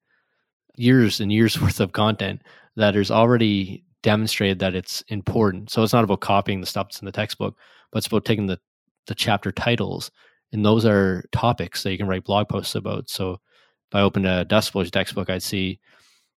[0.77, 2.43] years and years worth of content
[2.77, 5.71] that is already demonstrated that it's important.
[5.71, 7.57] So it's not about copying the stuff that's in the textbook,
[7.91, 8.59] but it's about taking the
[9.07, 10.11] the chapter titles
[10.53, 13.09] and those are topics that you can write blog posts about.
[13.09, 15.81] So if I opened a dust textbook, I'd see,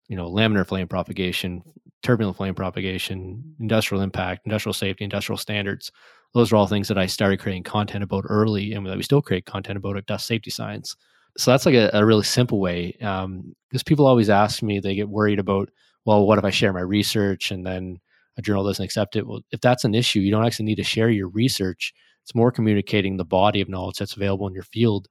[0.08, 1.62] you know, laminar flame propagation,
[2.02, 5.92] turbulent flame propagation, industrial impact, industrial safety, industrial standards.
[6.34, 9.22] Those are all things that I started creating content about early, and that we still
[9.22, 10.96] create content about at Dust Safety Science.
[11.36, 12.92] So that's like a, a really simple way.
[12.98, 13.54] Because um,
[13.86, 15.68] people always ask me, they get worried about,
[16.04, 18.00] well, what if I share my research and then
[18.38, 19.26] a journal doesn't accept it?
[19.26, 22.52] Well, if that's an issue, you don't actually need to share your research it's more
[22.52, 25.08] communicating the body of knowledge that's available in your field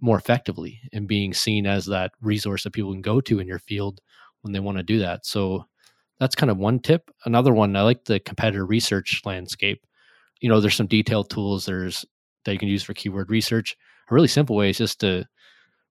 [0.00, 3.58] more effectively and being seen as that resource that people can go to in your
[3.58, 4.00] field
[4.42, 5.26] when they want to do that.
[5.26, 5.64] So
[6.20, 7.10] that's kind of one tip.
[7.24, 9.84] Another one, I like the competitor research landscape.
[10.40, 12.04] You know, there's some detailed tools there's
[12.44, 13.76] that you can use for keyword research.
[14.10, 15.24] A really simple way is just to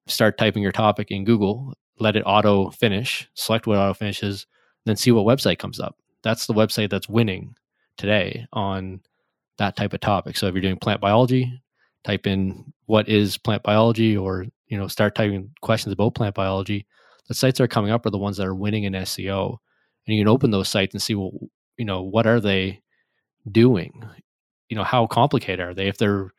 [0.08, 4.48] start typing your topic in Google, let it auto finish, select what auto finishes,
[4.86, 5.98] then see what website comes up.
[6.24, 7.56] That's the website that's winning
[7.98, 9.02] today on
[9.58, 10.38] that type of topic.
[10.38, 11.62] So if you're doing plant biology,
[12.04, 16.86] type in what is plant biology or you know start typing questions about plant biology.
[17.28, 19.58] The sites that are coming up are the ones that are winning in SEO.
[20.06, 21.34] And you can open those sites and see well,
[21.78, 22.82] you know, what are they
[23.52, 24.06] doing?
[24.70, 25.88] You know, how complicated are they?
[25.88, 26.32] If they're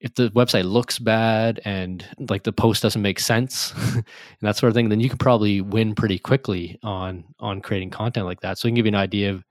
[0.00, 4.04] if the website looks bad and like the post doesn't make sense and
[4.42, 8.26] that sort of thing, then you can probably win pretty quickly on on creating content
[8.26, 8.58] like that.
[8.58, 9.44] So I can give you an idea of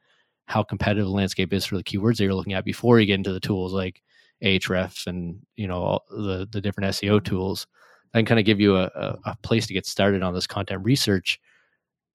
[0.46, 3.16] how competitive the landscape is for the keywords that you're looking at before you get
[3.16, 4.02] into the tools like
[4.44, 7.66] Ahrefs and you know the the different SEO tools.
[8.14, 8.92] and kind of give you a,
[9.26, 11.40] a, place to get started on this content research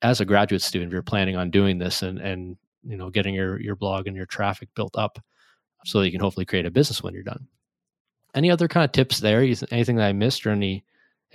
[0.03, 0.91] as a graduate student.
[0.91, 4.17] If you're planning on doing this and and you know getting your your blog and
[4.17, 5.19] your traffic built up,
[5.85, 7.47] so that you can hopefully create a business when you're done.
[8.35, 9.41] Any other kind of tips there?
[9.41, 10.85] Anything that I missed or any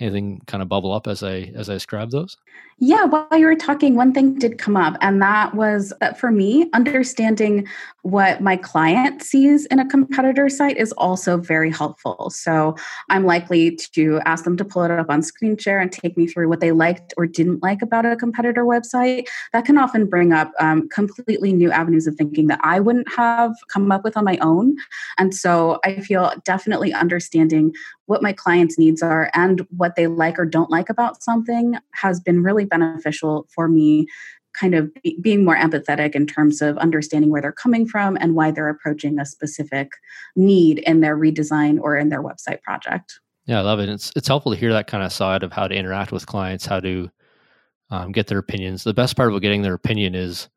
[0.00, 2.36] anything kind of bubble up as I as I describe those?
[2.80, 6.32] Yeah, while you were talking, one thing did come up, and that was that for
[6.32, 7.68] me, understanding
[8.02, 12.30] what my client sees in a competitor site is also very helpful.
[12.30, 12.74] So
[13.10, 16.26] I'm likely to ask them to pull it up on screen share and take me
[16.26, 19.28] through what they liked or didn't like about a competitor website.
[19.52, 23.52] That can often bring up um, completely new avenues of thinking that I wouldn't have
[23.68, 24.76] come up with on my own.
[25.16, 27.72] And so I feel definitely understanding
[28.06, 32.20] what my clients' needs are and what they like or don't like about something has
[32.20, 34.06] been really beneficial for me
[34.54, 38.34] kind of be, being more empathetic in terms of understanding where they're coming from and
[38.34, 39.92] why they're approaching a specific
[40.36, 43.20] need in their redesign or in their website project.
[43.46, 43.88] Yeah, I love it.
[43.88, 46.64] It's it's helpful to hear that kind of side of how to interact with clients,
[46.64, 47.10] how to
[47.90, 48.84] um, get their opinions.
[48.84, 50.48] The best part about getting their opinion is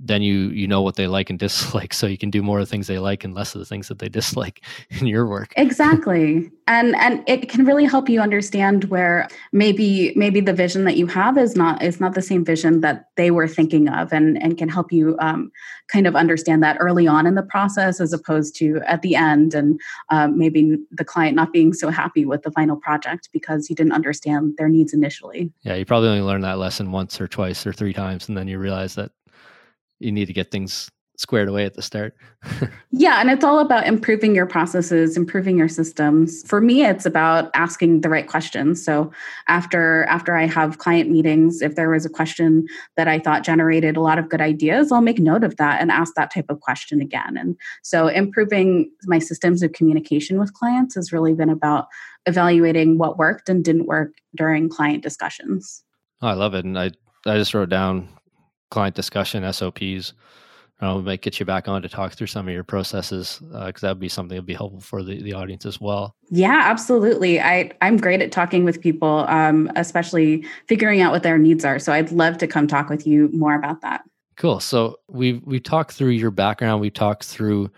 [0.00, 2.66] then you you know what they like and dislike so you can do more of
[2.66, 5.52] the things they like and less of the things that they dislike in your work.
[5.56, 6.50] Exactly.
[6.66, 11.06] And and it can really help you understand where maybe maybe the vision that you
[11.06, 14.56] have is not is not the same vision that they were thinking of and and
[14.56, 15.52] can help you um,
[15.88, 19.54] kind of understand that early on in the process as opposed to at the end
[19.54, 19.78] and
[20.08, 23.92] um, maybe the client not being so happy with the final project because you didn't
[23.92, 25.52] understand their needs initially.
[25.62, 28.48] Yeah you probably only learned that lesson once or twice or three times and then
[28.48, 29.10] you realize that
[30.04, 32.14] you need to get things squared away at the start.
[32.90, 36.42] yeah, and it's all about improving your processes, improving your systems.
[36.46, 38.84] For me, it's about asking the right questions.
[38.84, 39.12] So
[39.48, 43.96] after after I have client meetings, if there was a question that I thought generated
[43.96, 46.60] a lot of good ideas, I'll make note of that and ask that type of
[46.60, 47.36] question again.
[47.36, 51.86] And so improving my systems of communication with clients has really been about
[52.26, 55.84] evaluating what worked and didn't work during client discussions.
[56.22, 56.64] Oh, I love it.
[56.64, 56.90] And I
[57.26, 58.08] I just wrote down
[58.74, 60.14] client discussion SOPs
[60.84, 63.72] know, might get you back on to talk through some of your processes because uh,
[63.80, 66.14] that would be something that would be helpful for the, the audience as well.
[66.30, 67.40] Yeah, absolutely.
[67.40, 71.78] I, I'm great at talking with people, um, especially figuring out what their needs are.
[71.78, 74.02] So I'd love to come talk with you more about that.
[74.36, 74.60] Cool.
[74.60, 76.80] So we've we talked through your background.
[76.80, 77.70] We talked through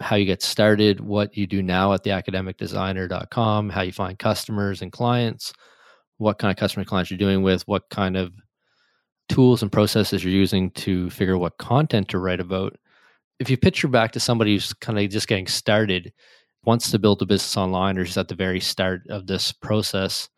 [0.00, 4.82] how you get started, what you do now at the academicdesigner.com, how you find customers
[4.82, 5.52] and clients,
[6.18, 8.32] what kind of customer clients you're doing with, what kind of
[9.28, 12.76] tools and processes you're using to figure what content to write about.
[13.40, 16.12] If you picture back to somebody who's kind of just getting started,
[16.64, 20.28] wants to build a business online or is at the very start of this process,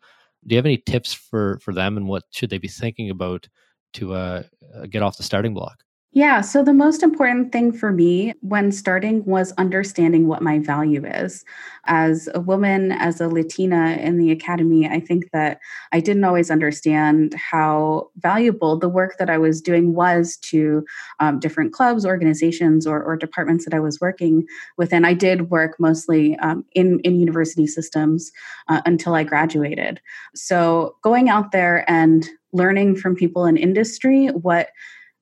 [0.45, 3.47] do you have any tips for for them and what should they be thinking about
[3.93, 4.43] to uh,
[4.75, 5.83] uh get off the starting block?
[6.17, 6.41] Yeah.
[6.41, 11.45] So the most important thing for me when starting was understanding what my value is.
[11.85, 15.59] As a woman, as a Latina in the academy, I think that
[15.91, 20.83] I didn't always understand how valuable the work that I was doing was to
[21.19, 25.05] um, different clubs, organizations, or, or, departments that I was working within.
[25.05, 28.31] I did work mostly um, in, in university systems
[28.69, 30.01] uh, until I graduated.
[30.33, 34.69] So going out there and learning from people in industry what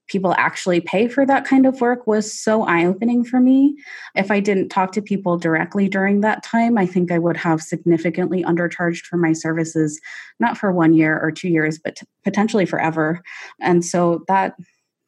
[0.07, 3.75] people actually pay for that kind of work was so eye opening for me.
[4.15, 7.61] If I didn't talk to people directly during that time, I think I would have
[7.61, 9.99] significantly undercharged for my services,
[10.39, 13.21] not for one year or two years, but potentially forever.
[13.61, 14.55] And so that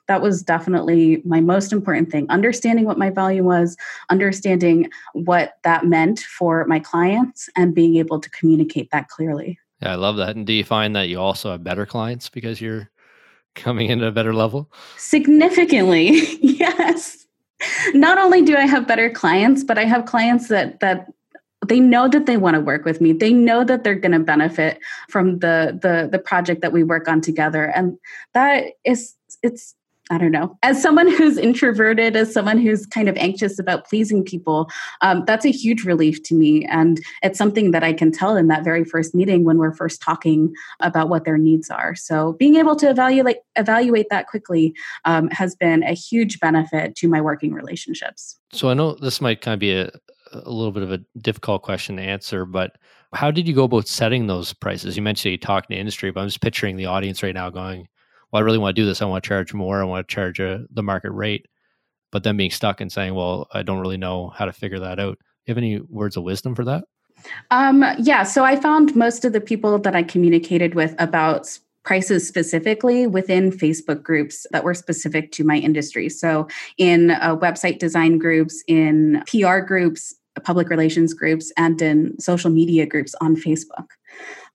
[0.08, 3.76] that was definitely my most important thing understanding what my value was
[4.10, 9.92] understanding what that meant for my clients and being able to communicate that clearly yeah
[9.92, 12.90] i love that and do you find that you also have better clients because you're
[13.58, 14.72] coming in at a better level?
[14.98, 16.10] Significantly,
[16.42, 17.26] yes.
[17.94, 21.08] Not only do I have better clients, but I have clients that that
[21.66, 23.14] they know that they want to work with me.
[23.14, 27.08] They know that they're going to benefit from the the the project that we work
[27.08, 27.98] on together, and
[28.34, 29.76] that is it's
[30.10, 30.58] I don't know.
[30.64, 34.70] As someone who's introverted, as someone who's kind of anxious about pleasing people,
[35.02, 36.66] um, that's a huge relief to me.
[36.66, 40.02] And it's something that I can tell in that very first meeting when we're first
[40.02, 41.94] talking about what their needs are.
[41.94, 44.74] So being able to evaluate evaluate that quickly
[45.06, 48.38] um, has been a huge benefit to my working relationships.
[48.54, 49.92] So I know this might kind of be a,
[50.32, 52.78] a little bit of a difficult question to answer, but
[53.14, 54.96] how did you go about setting those prices?
[54.96, 57.88] You mentioned you talked to industry, but I'm just picturing the audience right now going,
[58.32, 59.02] well, I really want to do this.
[59.02, 59.82] I want to charge more.
[59.82, 61.48] I want to charge a, the market rate.
[62.12, 65.00] But then being stuck and saying, well, I don't really know how to figure that
[65.00, 65.18] out.
[65.18, 66.86] Do you have any words of wisdom for that?
[67.52, 68.24] Um, yeah.
[68.24, 73.50] So I found most of the people that I communicated with about prices specifically within
[73.50, 76.10] Facebook groups that were specific to my industry.
[76.10, 80.14] So in uh, website design groups, in PR groups,
[80.44, 83.88] public relations groups, and in social media groups on Facebook.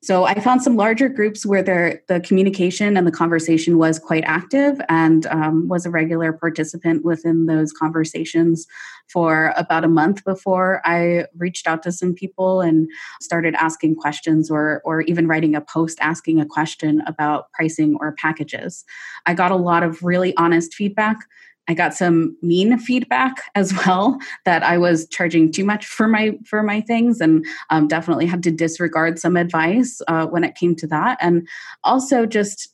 [0.04, 4.80] So I found some larger groups where the communication and the conversation was quite active
[4.88, 8.66] and um, was a regular participant within those conversations
[9.08, 12.88] for about a month before I reached out to some people and
[13.20, 18.16] started asking questions or, or even writing a post asking a question about pricing or
[18.16, 18.84] packages.
[19.26, 21.18] I got a lot of really honest feedback
[21.68, 26.38] I got some mean feedback as well that I was charging too much for my
[26.44, 30.74] for my things, and um, definitely had to disregard some advice uh, when it came
[30.76, 31.18] to that.
[31.20, 31.46] And
[31.84, 32.68] also just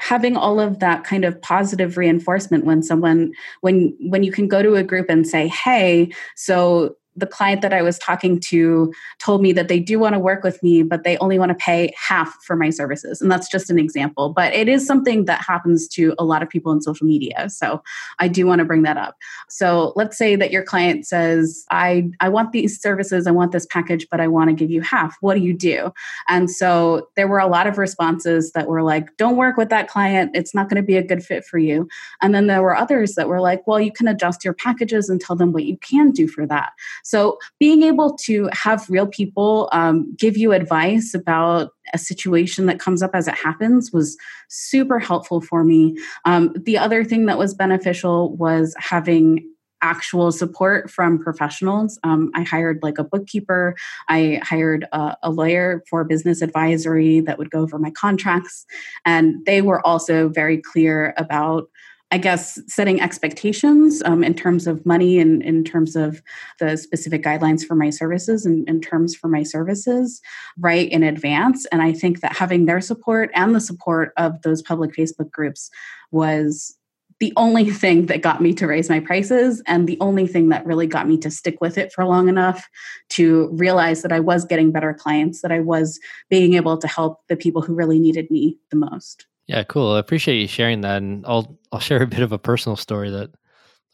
[0.00, 4.62] having all of that kind of positive reinforcement when someone when when you can go
[4.62, 9.42] to a group and say, "Hey, so the client that I was talking to told
[9.42, 11.92] me that they do want to work with me, but they only want to pay
[11.96, 13.20] half for my services.
[13.20, 14.30] And that's just an example.
[14.30, 17.48] But it is something that happens to a lot of people in social media.
[17.50, 17.82] So
[18.18, 19.16] I do want to bring that up.
[19.48, 23.66] So let's say that your client says, I, I want these services, I want this
[23.66, 25.16] package, but I want to give you half.
[25.20, 25.92] What do you do?
[26.28, 29.88] And so there were a lot of responses that were like, don't work with that
[29.88, 30.30] client.
[30.34, 31.88] It's not going to be a good fit for you.
[32.22, 35.20] And then there were others that were like, well, you can adjust your packages and
[35.20, 36.72] tell them what you can do for that.
[37.08, 42.78] So being able to have real people um, give you advice about a situation that
[42.78, 45.96] comes up as it happens was super helpful for me.
[46.26, 49.50] Um, the other thing that was beneficial was having
[49.80, 51.98] actual support from professionals.
[52.04, 53.74] Um, I hired like a bookkeeper,
[54.08, 58.66] I hired a, a, lawyer for business advisory that would go over my contracts.
[59.06, 61.70] And they were also very clear about
[62.10, 66.22] I guess setting expectations um, in terms of money and in terms of
[66.58, 70.22] the specific guidelines for my services and, and terms for my services
[70.58, 71.66] right in advance.
[71.66, 75.70] And I think that having their support and the support of those public Facebook groups
[76.10, 76.78] was
[77.20, 80.64] the only thing that got me to raise my prices and the only thing that
[80.64, 82.68] really got me to stick with it for long enough
[83.10, 86.00] to realize that I was getting better clients, that I was
[86.30, 89.26] being able to help the people who really needed me the most.
[89.48, 89.92] Yeah, cool.
[89.92, 90.98] I appreciate you sharing that.
[90.98, 93.30] And I'll I'll share a bit of a personal story that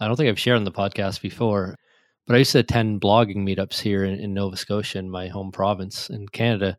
[0.01, 1.77] I don't think I've shared on the podcast before.
[2.27, 5.53] But I used to attend blogging meetups here in, in Nova Scotia, in my home
[5.53, 6.77] province in Canada.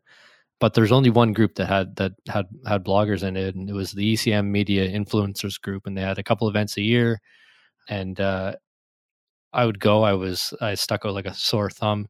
[0.60, 3.74] But there's only one group that had that had had bloggers in it, and it
[3.74, 7.20] was the ECM Media Influencers Group, and they had a couple events a year.
[7.88, 8.56] And uh,
[9.52, 10.02] I would go.
[10.02, 12.08] I was I stuck out like a sore thumb.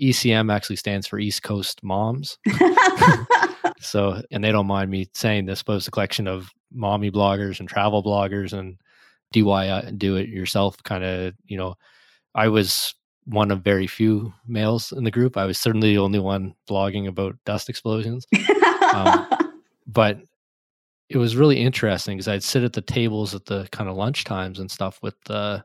[0.00, 2.38] ECM actually stands for East Coast Moms.
[3.82, 7.60] So, and they don't mind me saying this, but it's a collection of mommy bloggers
[7.60, 8.78] and travel bloggers and
[9.34, 11.74] DIY do it yourself kind of, you know,
[12.34, 15.36] I was one of very few males in the group.
[15.36, 18.26] I was certainly the only one blogging about dust explosions.
[18.94, 19.28] um,
[19.86, 20.20] but
[21.08, 24.24] it was really interesting because I'd sit at the tables at the kind of lunch
[24.24, 25.64] times and stuff with the,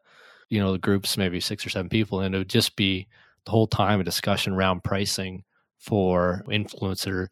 [0.49, 3.07] you know, the groups, maybe six or seven people, and it would just be
[3.45, 5.43] the whole time a discussion around pricing
[5.77, 7.27] for influencer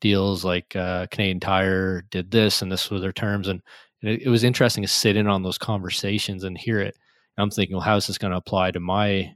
[0.00, 3.48] deals like uh, Canadian Tire did this and this were their terms.
[3.48, 3.62] And,
[4.02, 6.96] it, it, was interesting to sit in on those conversations and hear it.
[7.36, 9.34] And I'm thinking, well, how is this going to apply to my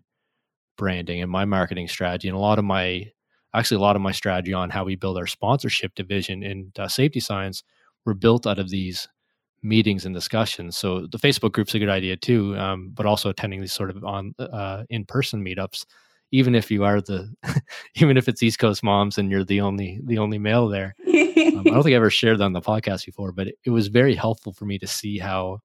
[0.78, 2.28] branding and my marketing strategy?
[2.28, 3.10] And a lot of my,
[3.54, 6.88] actually, a lot of my strategy on how we build our sponsorship division in uh,
[6.88, 7.62] safety science
[8.06, 9.06] were built out of these
[9.62, 10.76] meetings and discussions.
[10.76, 14.04] So the Facebook group's a good idea too, um, but also attending these sort of
[14.04, 15.86] on uh, in person meetups
[16.34, 17.32] even if you are the
[17.96, 21.60] even if it's east coast moms and you're the only the only male there um,
[21.60, 23.88] i don't think i ever shared that on the podcast before but it, it, was
[23.88, 25.58] very helpful for me to see how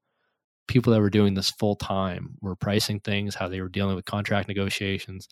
[0.68, 4.06] people that were doing this full time were pricing things how they were dealing with
[4.06, 5.28] contract negotiations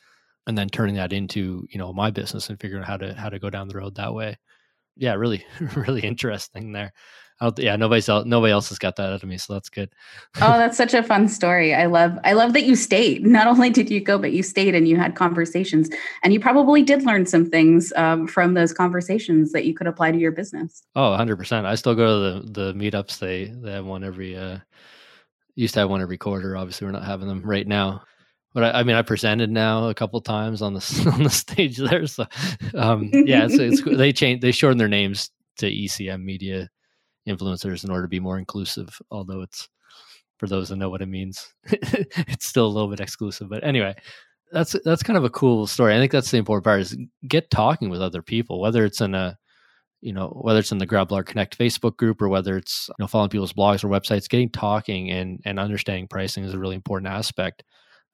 [0.48, 3.30] and then turning that into you know my business and figuring out how to how
[3.30, 4.38] to go down the road that way.
[4.96, 6.94] Yeah really really interesting there
[7.58, 9.90] yeah, nobody else nobody else has got that out of me, so that's good.
[10.38, 11.74] oh, that's such a fun story.
[11.74, 13.26] I love I love that you stayed.
[13.26, 15.90] Not only did you go, but you stayed and you had conversations,
[16.24, 20.12] and you probably did learn some things um, from those conversations that you could apply
[20.12, 20.84] to your business.
[20.96, 21.68] Oh, 100 percent.
[21.68, 23.20] I still go to the the meetups.
[23.20, 24.38] They they have one every.
[24.38, 24.60] uh
[25.56, 26.56] Used to have one every quarter.
[26.56, 28.04] Obviously, we're not having them right now
[28.54, 31.78] but I, I, mean, I presented now a couple times on the on the stage
[31.78, 32.08] there.
[32.08, 32.26] So,
[32.74, 36.70] um, yeah, it's, it's they changed they shortened their names to ECM Media
[37.28, 39.70] influencers in order to be more inclusive although it's
[40.38, 43.96] for those that know what it means it's still a little bit exclusive but anyway
[44.52, 45.96] that's that's kind of a cool story.
[45.96, 46.98] I think that's the important part is
[47.28, 49.38] get talking with other people whether it's in a
[50.02, 53.08] you know whether it's in the grabblog connect facebook group or whether it's you know
[53.08, 57.12] following people's blogs or websites getting talking and and understanding pricing is a really important
[57.12, 57.64] aspect.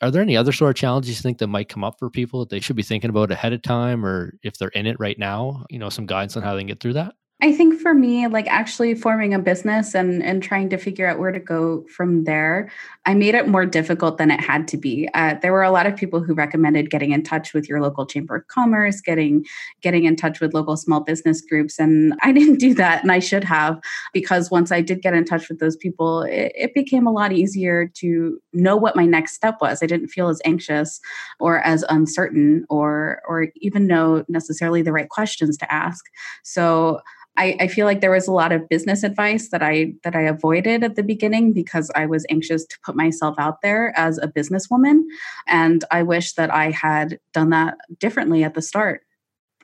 [0.01, 2.41] Are there any other sort of challenges you think that might come up for people
[2.41, 5.17] that they should be thinking about ahead of time or if they're in it right
[5.17, 5.65] now?
[5.69, 8.27] You know some guidance on how they can get through that I think for me,
[8.27, 12.23] like actually forming a business and and trying to figure out where to go from
[12.23, 12.71] there,
[13.05, 15.09] I made it more difficult than it had to be.
[15.13, 18.05] Uh, there were a lot of people who recommended getting in touch with your local
[18.05, 19.45] chamber of commerce, getting
[19.81, 23.19] getting in touch with local small business groups, and I didn't do that, and I
[23.19, 23.77] should have
[24.13, 27.33] because once I did get in touch with those people, it, it became a lot
[27.33, 29.83] easier to know what my next step was.
[29.83, 31.01] I didn't feel as anxious
[31.41, 36.05] or as uncertain, or or even know necessarily the right questions to ask.
[36.43, 37.01] So
[37.35, 40.21] I, I, feel like there was a lot of business advice that I that I
[40.21, 44.27] avoided at the beginning because I was anxious to put myself out there as a
[44.27, 45.01] businesswoman,
[45.47, 49.01] and I wish that I had done that differently at the start.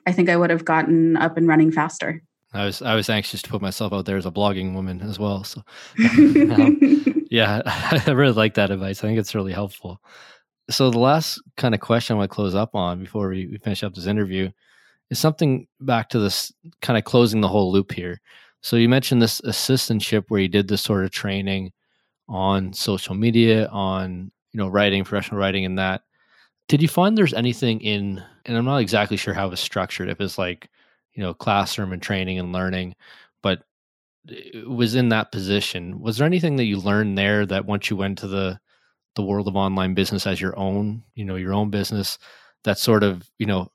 [0.06, 2.22] I think I would have gotten up and running faster.
[2.52, 5.18] I was I was anxious to put myself out there as a blogging woman as
[5.18, 5.44] well.
[5.44, 5.62] So,
[5.98, 8.98] um, yeah, I really like that advice.
[9.04, 10.02] I think it's really helpful.
[10.68, 13.58] So the last kind of question I want to close up on before we, we
[13.58, 14.50] finish up this interview
[15.10, 16.52] is something back to this
[16.82, 18.20] kind of closing the whole loop here.
[18.62, 21.72] So you mentioned this assistantship where you did this sort of training
[22.28, 26.02] on social media, on you know writing, professional writing, and that.
[26.68, 30.08] Did you find there's anything in, and I'm not exactly sure how it was structured,
[30.08, 30.68] if it's like
[31.14, 32.94] you know classroom and training and learning,
[33.42, 33.64] but
[34.26, 36.00] it was in that position.
[36.00, 38.60] Was there anything that you learned there that once you went to the
[39.16, 42.18] the world of online business as your own, you know, your own business,
[42.64, 43.70] that sort of you know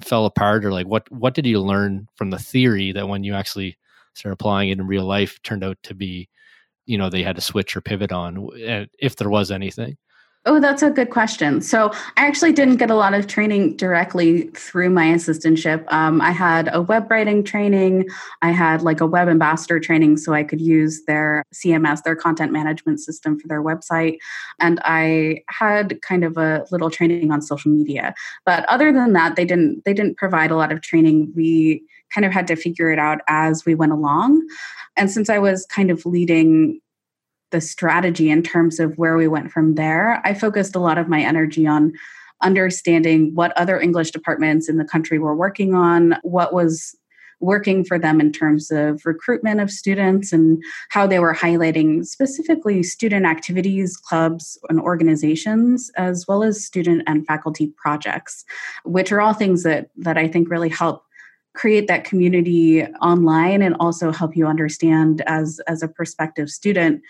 [0.00, 3.34] fell apart or like what what did you learn from the theory that when you
[3.34, 3.76] actually
[4.14, 6.28] started applying it in real life turned out to be
[6.86, 8.48] you know they had to switch or pivot on
[8.98, 9.96] if there was anything
[10.44, 11.60] Oh, that's a good question.
[11.60, 15.84] So, I actually didn't get a lot of training directly through my assistantship.
[15.92, 18.08] Um, I had a web writing training,
[18.42, 22.50] I had like a web ambassador training so I could use their CMS, their content
[22.50, 24.18] management system for their website.
[24.58, 28.12] And I had kind of a little training on social media.
[28.44, 31.32] But other than that, they didn't they didn't provide a lot of training.
[31.36, 34.44] We kind of had to figure it out as we went along.
[34.96, 36.80] And since I was kind of leading
[37.52, 41.08] the strategy in terms of where we went from there, I focused a lot of
[41.08, 41.92] my energy on
[42.42, 46.96] understanding what other English departments in the country were working on, what was
[47.42, 52.82] working for them in terms of recruitment of students and how they were highlighting specifically
[52.82, 58.44] student activities, clubs, and organizations, as well as student and faculty projects,
[58.84, 61.04] which are all things that, that I think really help
[61.54, 67.02] create that community online and also help you understand as as a prospective student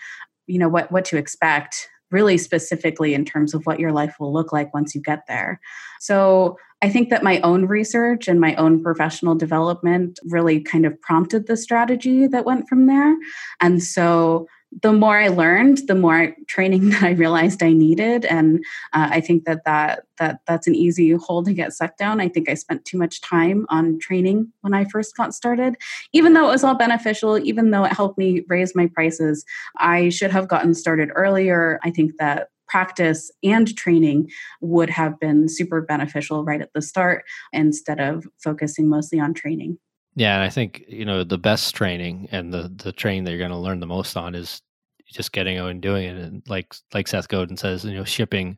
[0.47, 4.31] you know what what to expect really specifically in terms of what your life will
[4.31, 5.59] look like once you get there.
[5.99, 11.01] So I think that my own research and my own professional development really kind of
[11.01, 13.15] prompted the strategy that went from there.
[13.61, 14.47] And so
[14.81, 18.63] the more I learned, the more training that I realized I needed, and
[18.93, 22.21] uh, I think that that that that's an easy hole to get sucked down.
[22.21, 25.75] I think I spent too much time on training when I first got started,
[26.11, 29.45] even though it was all beneficial, even though it helped me raise my prices.
[29.77, 31.79] I should have gotten started earlier.
[31.83, 37.23] I think that practice and training would have been super beneficial right at the start
[37.51, 39.77] instead of focusing mostly on training.
[40.15, 43.39] Yeah, and I think you know the best training and the the training that you're
[43.39, 44.61] going to learn the most on is
[45.07, 46.17] just getting out and doing it.
[46.17, 48.57] And like like Seth Godin says, you know, shipping,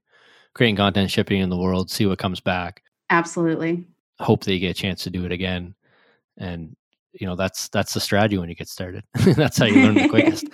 [0.53, 2.83] creating content, shipping in the world, see what comes back.
[3.09, 3.85] Absolutely.
[4.19, 5.75] Hope that you get a chance to do it again,
[6.37, 6.75] and
[7.19, 9.03] you know that's that's the strategy when you get started.
[9.35, 10.45] That's how you learn the quickest.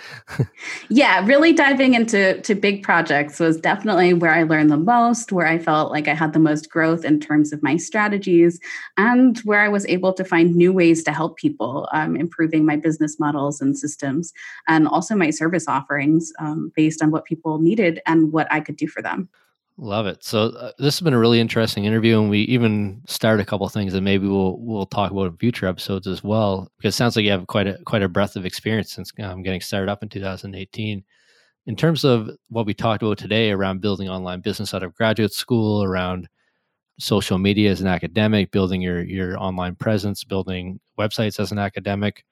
[0.88, 5.46] Yeah really diving into to big projects was definitely where i learned the most where
[5.46, 8.60] i felt like i had the most growth in terms of my strategies
[8.96, 12.76] and where i was able to find new ways to help people um, improving my
[12.76, 14.32] business models and systems
[14.68, 18.76] and also my service offerings um, based on what people needed and what i could
[18.76, 19.28] do for them
[19.78, 20.22] Love it.
[20.22, 23.66] So uh, this has been a really interesting interview, and we even started a couple
[23.68, 26.70] things that maybe we'll we'll talk about in future episodes as well.
[26.76, 29.42] Because it sounds like you have quite a quite a breadth of experience since um,
[29.42, 31.02] getting started up in 2018.
[31.66, 35.32] In terms of what we talked about today around building online business out of graduate
[35.32, 36.28] school, around
[36.98, 42.24] social media as an academic, building your your online presence, building websites as an academic.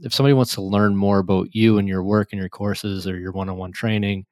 [0.00, 3.18] If somebody wants to learn more about you and your work and your courses or
[3.18, 4.26] your one-on-one training,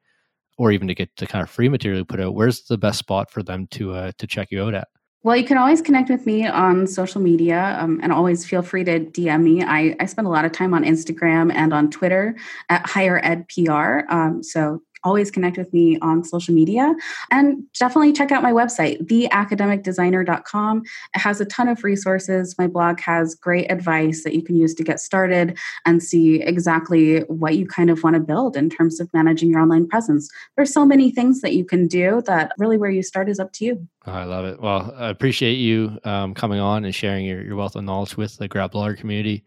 [0.57, 3.31] or even to get the kind of free material put out, where's the best spot
[3.31, 4.87] for them to uh, to check you out at?
[5.23, 8.83] Well, you can always connect with me on social media um, and always feel free
[8.83, 9.63] to DM me.
[9.63, 12.35] I, I spend a lot of time on Instagram and on Twitter
[12.67, 14.01] at Higher Ed PR.
[14.09, 16.93] Um, so always connect with me on social media
[17.31, 20.83] and definitely check out my website, theacademicdesigner.com.
[21.15, 22.55] It has a ton of resources.
[22.57, 27.19] My blog has great advice that you can use to get started and see exactly
[27.21, 30.29] what you kind of want to build in terms of managing your online presence.
[30.55, 33.53] There's so many things that you can do that really where you start is up
[33.53, 33.87] to you.
[34.05, 34.59] Oh, I love it.
[34.61, 38.37] Well, I appreciate you um, coming on and sharing your, your wealth of knowledge with
[38.37, 39.43] the Grad Blogger community.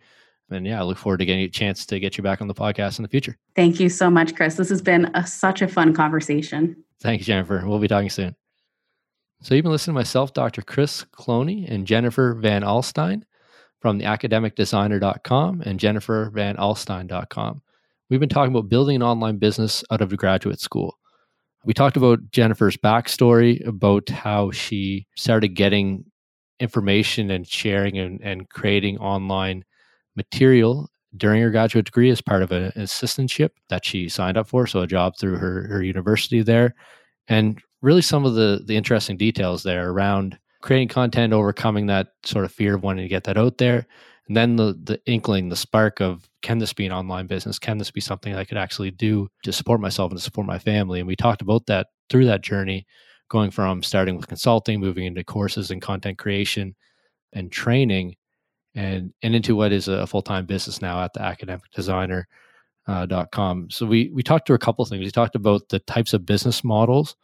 [0.51, 2.55] And yeah, I look forward to getting a chance to get you back on the
[2.55, 3.37] podcast in the future.
[3.55, 4.55] Thank you so much, Chris.
[4.55, 6.77] This has been a, such a fun conversation.
[7.01, 7.63] Thank you, Jennifer.
[7.67, 8.37] We'll be talking soon.
[9.43, 10.63] So you've been listening to myself, Dr.
[10.63, 13.23] Chris Cloney, and Jennifer Van Alstyne
[13.81, 17.63] from the academicdesigner.com and jennifervanalstyne.com.
[18.09, 20.97] We've been talking about building an online business out of graduate school.
[21.65, 26.05] We talked about Jennifer's backstory, about how she started getting
[26.61, 29.65] information and sharing and, and creating online
[30.17, 34.67] material during her graduate degree as part of an assistantship that she signed up for,
[34.67, 36.75] so a job through her, her university there.
[37.29, 42.45] And really some of the the interesting details there around creating content, overcoming that sort
[42.45, 43.87] of fear of wanting to get that out there.
[44.29, 47.59] And then the the inkling, the spark of can this be an online business?
[47.59, 50.59] Can this be something I could actually do to support myself and to support my
[50.59, 51.01] family?
[51.01, 52.87] And we talked about that through that journey,
[53.29, 56.75] going from starting with consulting, moving into courses and content creation
[57.33, 58.17] and training
[58.77, 62.29] and and into what is a full-time business now at the academic designer
[62.87, 63.69] uh, dot com.
[63.71, 65.05] So we we talked through a couple things.
[65.05, 67.17] We talked about the types of business models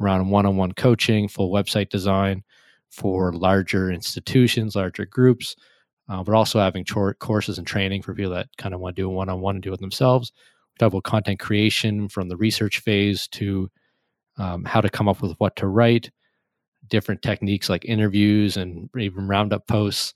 [0.00, 2.42] around one-on-one coaching, full website design
[2.90, 5.56] for larger institutions, larger groups,
[6.08, 9.02] uh, but also having short courses and training for people that kind of want to
[9.02, 10.32] do a one-on-one and do it themselves.
[10.72, 13.70] We talked about content creation from the research phase to
[14.38, 16.10] um, how to come up with what to write,
[16.88, 20.14] different techniques like interviews and even roundup posts.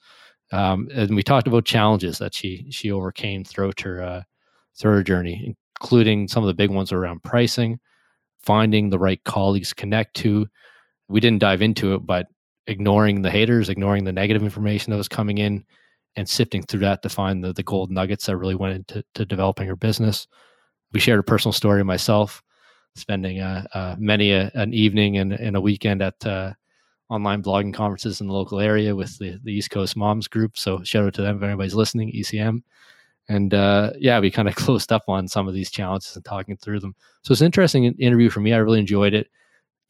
[0.55, 4.23] Um, and we talked about challenges that she she overcame throughout her uh,
[4.79, 7.81] through her journey, including some of the big ones around pricing
[8.45, 10.47] finding the right colleagues to connect to.
[11.09, 12.27] We didn't dive into it, but
[12.67, 15.65] ignoring the haters, ignoring the negative information that was coming in,
[16.17, 19.25] and sifting through that to find the, the gold nuggets that really went into to
[19.25, 20.27] developing her business.
[20.93, 22.43] We shared a personal story myself,
[22.95, 26.53] spending uh, uh, many a, an evening and, and, a weekend at uh,
[27.15, 30.59] online blogging conferences in the local area with the, the East Coast Moms Group.
[30.59, 32.63] So shout out to them if anybody's listening, ECM.
[33.29, 36.57] And uh, yeah, we kind of closed up on some of these challenges and talking
[36.57, 36.95] through them.
[37.23, 38.53] So it's an interesting interview for me.
[38.53, 39.29] I really enjoyed it.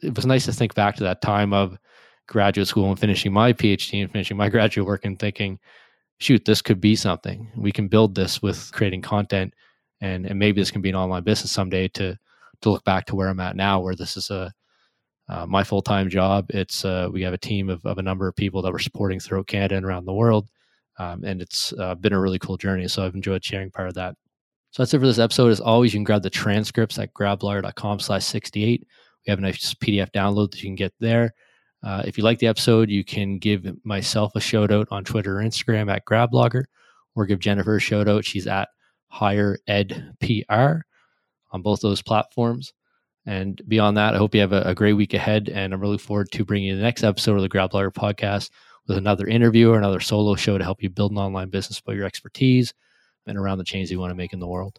[0.03, 1.79] It was nice to think back to that time of
[2.27, 5.59] graduate school and finishing my PhD and finishing my graduate work and thinking,
[6.19, 7.51] shoot, this could be something.
[7.57, 9.55] We can build this with creating content,
[10.01, 11.89] and and maybe this can be an online business someday.
[11.89, 12.19] To
[12.61, 14.53] to look back to where I'm at now, where this is a
[15.29, 16.47] uh, my full time job.
[16.51, 19.21] It's uh, we have a team of, of a number of people that we're supporting
[19.21, 20.49] throughout Canada and around the world,
[20.99, 22.89] um, and it's uh, been a really cool journey.
[22.89, 24.15] So I've enjoyed sharing part of that.
[24.71, 25.51] So that's it for this episode.
[25.51, 28.85] As always, you can grab the transcripts at gradblogger.com slash 68.
[29.27, 31.33] We have a nice PDF download that you can get there.
[31.85, 35.39] Uh, if you like the episode, you can give myself a shout out on Twitter
[35.39, 36.65] or Instagram at gradblogger,
[37.15, 38.25] or give Jennifer a shout out.
[38.25, 38.69] She's at
[39.09, 40.81] Higher Ed PR
[41.53, 42.73] on both those platforms.
[43.27, 45.49] And beyond that, I hope you have a, a, great week ahead.
[45.49, 48.51] And I'm really forward to bringing you the next episode of the Grad Blogger podcast
[48.87, 51.95] with another interview or another solo show to help you build an online business by
[51.95, 52.75] your expertise
[53.27, 54.79] and around the change you want to make in the world.